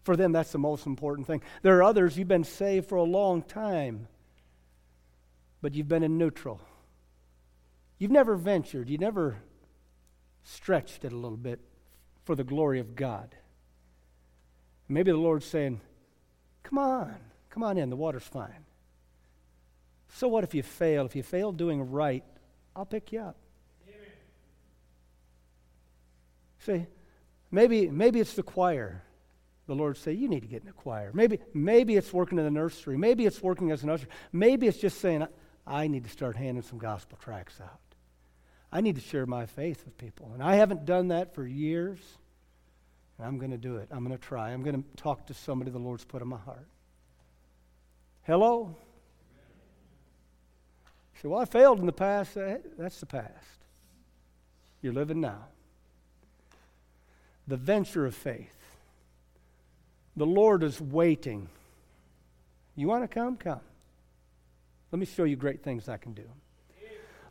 For 0.05 0.15
them, 0.17 0.33
that's 0.33 0.53
the 0.53 0.59
most 0.59 0.87
important 0.87 1.27
thing. 1.27 1.43
There 1.63 1.77
are 1.79 1.83
others, 1.83 2.17
you've 2.17 2.29
been 2.29 2.45
saved 2.45 2.89
for 2.89 2.97
a 2.97 3.03
long 3.03 3.43
time, 3.43 4.07
but 5.61 5.75
you've 5.75 5.89
been 5.89 6.05
in 6.05 6.17
neutral. 6.17 6.61
You've 7.99 8.13
never 8.13 8.37
ventured. 8.37 8.89
You 8.89 8.99
never 8.99 9.39
stretched 10.49 11.05
it 11.05 11.13
a 11.13 11.17
little 11.17 11.37
bit 11.37 11.61
for 12.25 12.35
the 12.35 12.45
glory 12.45 12.81
of 12.81 12.97
God. 12.97 13.35
Maybe 14.89 15.11
the 15.11 15.19
Lord's 15.19 15.45
saying, 15.45 15.81
Come 16.63 16.79
on, 16.79 17.15
come 17.51 17.63
on 17.63 17.79
in, 17.79 17.91
the 17.91 17.97
water's 17.97 18.25
fine. 18.25 18.65
So 20.15 20.29
what 20.29 20.45
if 20.45 20.55
you 20.55 20.63
fail? 20.63 21.05
If 21.05 21.15
you 21.15 21.23
fail 21.23 21.53
doing 21.53 21.91
right, 21.91 22.25
I'll 22.75 22.87
pick 22.87 23.13
you 23.13 23.21
up. 23.21 23.37
Amen. 23.87 24.01
See, 26.61 26.87
maybe, 27.51 27.89
maybe 27.89 28.21
it's 28.21 28.35
the 28.35 28.43
choir. 28.43 29.03
The 29.67 29.75
Lord 29.75 29.99
say, 29.99 30.13
you 30.13 30.29
need 30.29 30.41
to 30.41 30.49
get 30.49 30.63
in 30.63 30.67
the 30.67 30.73
choir. 30.73 31.11
Maybe, 31.13 31.41
maybe 31.53 31.97
it's 31.97 32.13
working 32.13 32.39
in 32.39 32.45
the 32.45 32.51
nursery. 32.51 32.97
Maybe 32.97 33.27
it's 33.27 33.43
working 33.43 33.71
as 33.71 33.83
an 33.83 33.91
usher. 33.91 34.09
Maybe 34.33 34.67
it's 34.67 34.79
just 34.79 34.99
saying, 34.99 35.27
I 35.67 35.89
need 35.89 36.05
to 36.05 36.11
start 36.11 36.37
handing 36.37 36.63
some 36.63 36.79
gospel 36.79 37.19
tracts 37.23 37.61
out. 37.61 37.81
I 38.71 38.81
need 38.81 38.97
to 38.97 39.01
share 39.01 39.25
my 39.27 39.47
faith 39.47 39.83
with 39.85 39.97
people. 39.97 40.31
And 40.35 40.43
I 40.43 40.57
haven't 40.57 40.85
done 40.85 41.09
that 41.09 41.35
for 41.35 41.47
years. 41.47 41.99
And 43.17 43.27
I'm 43.27 43.39
going 43.39 43.51
to 43.51 43.59
do 43.59 43.77
it. 43.77 43.89
I'm 43.91 44.05
going 44.05 44.17
to 44.17 44.23
try. 44.23 44.51
I'm 44.51 44.63
going 44.63 44.83
to 44.83 45.03
talk 45.03 45.27
to 45.29 45.35
somebody 45.35 45.71
the 45.71 45.79
Lord's 45.79 46.05
put 46.05 46.23
in 46.23 46.29
my 46.29 46.39
heart. 46.39 46.69
Hello? 48.25 48.77
You 51.15 51.23
say, 51.23 51.29
well, 51.29 51.41
I 51.41 51.47
failed 51.47 51.81
in 51.81 51.87
the 51.87 51.93
past. 51.93 52.37
That's 52.79 53.01
the 53.01 53.07
past. 53.07 53.33
You're 54.83 54.93
living 54.93 55.21
now. 55.21 55.47
The 57.47 57.57
venture 57.57 58.05
of 58.05 58.15
faith. 58.15 58.55
The 60.17 60.27
Lord 60.27 60.63
is 60.63 60.81
waiting. 60.81 61.49
You 62.77 62.87
want 62.87 63.03
to 63.03 63.09
come? 63.09 63.37
Come. 63.37 63.61
Let 64.93 64.99
me 64.99 65.07
show 65.07 65.25
you 65.25 65.37
great 65.37 65.63
things 65.63 65.89
I 65.89 65.97
can 65.97 66.13
do. 66.13 66.25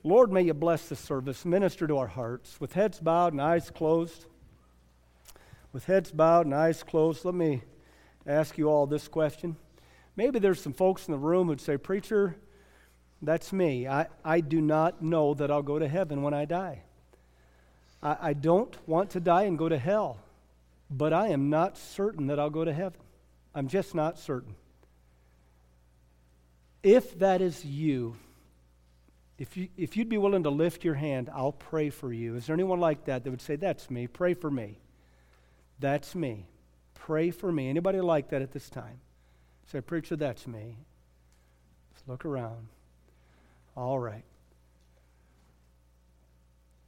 Lord, 0.08 0.32
may 0.32 0.44
you 0.44 0.54
bless 0.54 0.88
this 0.88 1.02
service, 1.02 1.44
minister 1.44 1.86
to 1.86 1.98
our 1.98 2.08
hearts. 2.08 2.62
With 2.62 2.72
heads 2.72 2.98
bowed 2.98 3.34
and 3.34 3.42
eyes 3.42 3.70
closed, 3.70 4.26
with 5.74 5.84
heads 5.84 6.14
bowed 6.14 6.46
and 6.46 6.56
eyes 6.56 6.82
closed, 6.82 7.26
let 7.26 7.36
me 7.36 7.62
ask 8.26 8.58
you 8.58 8.70
all 8.70 8.88
this 8.88 9.10
question. 9.10 9.58
Maybe 10.16 10.40
there's 10.40 10.62
some 10.62 10.72
folks 10.72 11.10
in 11.10 11.12
the 11.12 11.18
room 11.18 11.48
who'd 11.48 11.60
say, 11.60 11.76
Preacher, 11.76 12.38
that's 13.22 13.52
me. 13.52 13.86
I, 13.86 14.08
I 14.24 14.40
do 14.40 14.62
not 14.62 15.02
know 15.02 15.34
that 15.34 15.52
I'll 15.52 15.62
go 15.62 15.78
to 15.78 15.90
heaven 15.90 16.22
when 16.22 16.34
I 16.34 16.46
die. 16.46 16.84
I, 18.02 18.18
I 18.22 18.34
don't 18.34 18.78
want 18.88 19.10
to 19.10 19.20
die 19.20 19.44
and 19.44 19.58
go 19.58 19.68
to 19.68 19.78
hell, 19.78 20.20
but 20.90 21.12
I 21.12 21.28
am 21.28 21.50
not 21.50 21.78
certain 21.78 22.28
that 22.28 22.40
I'll 22.40 22.50
go 22.50 22.64
to 22.64 22.74
heaven. 22.74 23.02
I'm 23.54 23.68
just 23.68 23.94
not 23.94 24.20
certain. 24.20 24.56
If 26.82 27.20
that 27.20 27.42
is 27.42 27.66
you, 27.66 28.16
if, 29.38 29.56
you, 29.56 29.70
if 29.78 29.96
you'd 29.96 30.10
be 30.10 30.18
willing 30.18 30.44
to 30.44 30.50
lift 30.50 30.84
your 30.84 30.96
hand, 30.96 31.30
I'll 31.34 31.52
pray 31.52 31.90
for 31.90 32.12
you. 32.12 32.36
Is 32.36 32.48
there 32.48 32.56
anyone 32.56 32.80
like 32.80 33.06
that 33.06 33.24
that 33.24 33.30
would 33.30 33.42
say, 33.42 33.56
That's 33.56 33.90
me? 33.90 34.08
Pray 34.08 34.34
for 34.34 34.50
me. 34.50 34.80
That's 35.80 36.16
me. 36.16 36.48
Pray 36.96 37.32
for 37.32 37.52
me. 37.52 37.70
Anybody 37.70 38.02
like 38.02 38.30
that 38.30 38.42
at 38.42 38.52
this 38.52 38.70
time? 38.70 39.00
Say, 39.72 39.82
Preacher, 39.82 40.16
that's 40.16 40.48
me. 40.48 40.78
Let's 41.92 42.08
look 42.08 42.26
around. 42.26 42.68
All 43.76 44.00
right. 44.00 44.24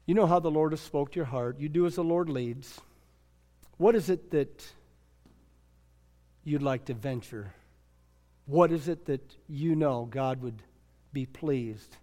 You 0.08 0.16
know 0.16 0.26
how 0.26 0.40
the 0.40 0.50
Lord 0.50 0.72
has 0.72 0.82
spoke 0.82 1.12
to 1.12 1.18
your 1.18 1.26
heart. 1.26 1.60
You 1.60 1.70
do 1.70 1.86
as 1.86 1.96
the 1.96 2.04
Lord 2.04 2.30
leads. 2.30 2.82
What 3.78 3.96
is 3.96 4.10
it 4.10 4.32
that 4.32 4.66
you'd 6.44 6.64
like 6.64 6.86
to 6.86 6.96
venture? 6.96 7.54
What 8.48 8.72
is 8.72 8.88
it 8.88 9.06
that 9.06 9.36
you 9.48 9.76
know 9.76 10.08
God 10.10 10.42
would 10.42 10.64
be 11.14 11.28
pleased? 11.28 11.96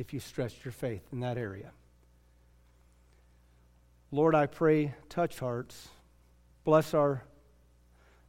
If 0.00 0.14
you 0.14 0.18
stretched 0.18 0.64
your 0.64 0.72
faith 0.72 1.02
in 1.12 1.20
that 1.20 1.36
area. 1.36 1.72
Lord, 4.10 4.34
I 4.34 4.46
pray, 4.46 4.94
touch 5.10 5.38
hearts. 5.38 5.88
Bless 6.64 6.94
our 6.94 7.22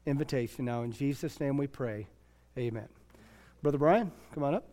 invitation 0.06 0.66
now. 0.66 0.82
In 0.82 0.92
Jesus' 0.92 1.40
name 1.40 1.56
we 1.56 1.68
pray. 1.68 2.08
Amen. 2.58 2.90
Brother 3.64 3.78
Brian, 3.78 4.12
come 4.34 4.44
on 4.44 4.56
up. 4.56 4.66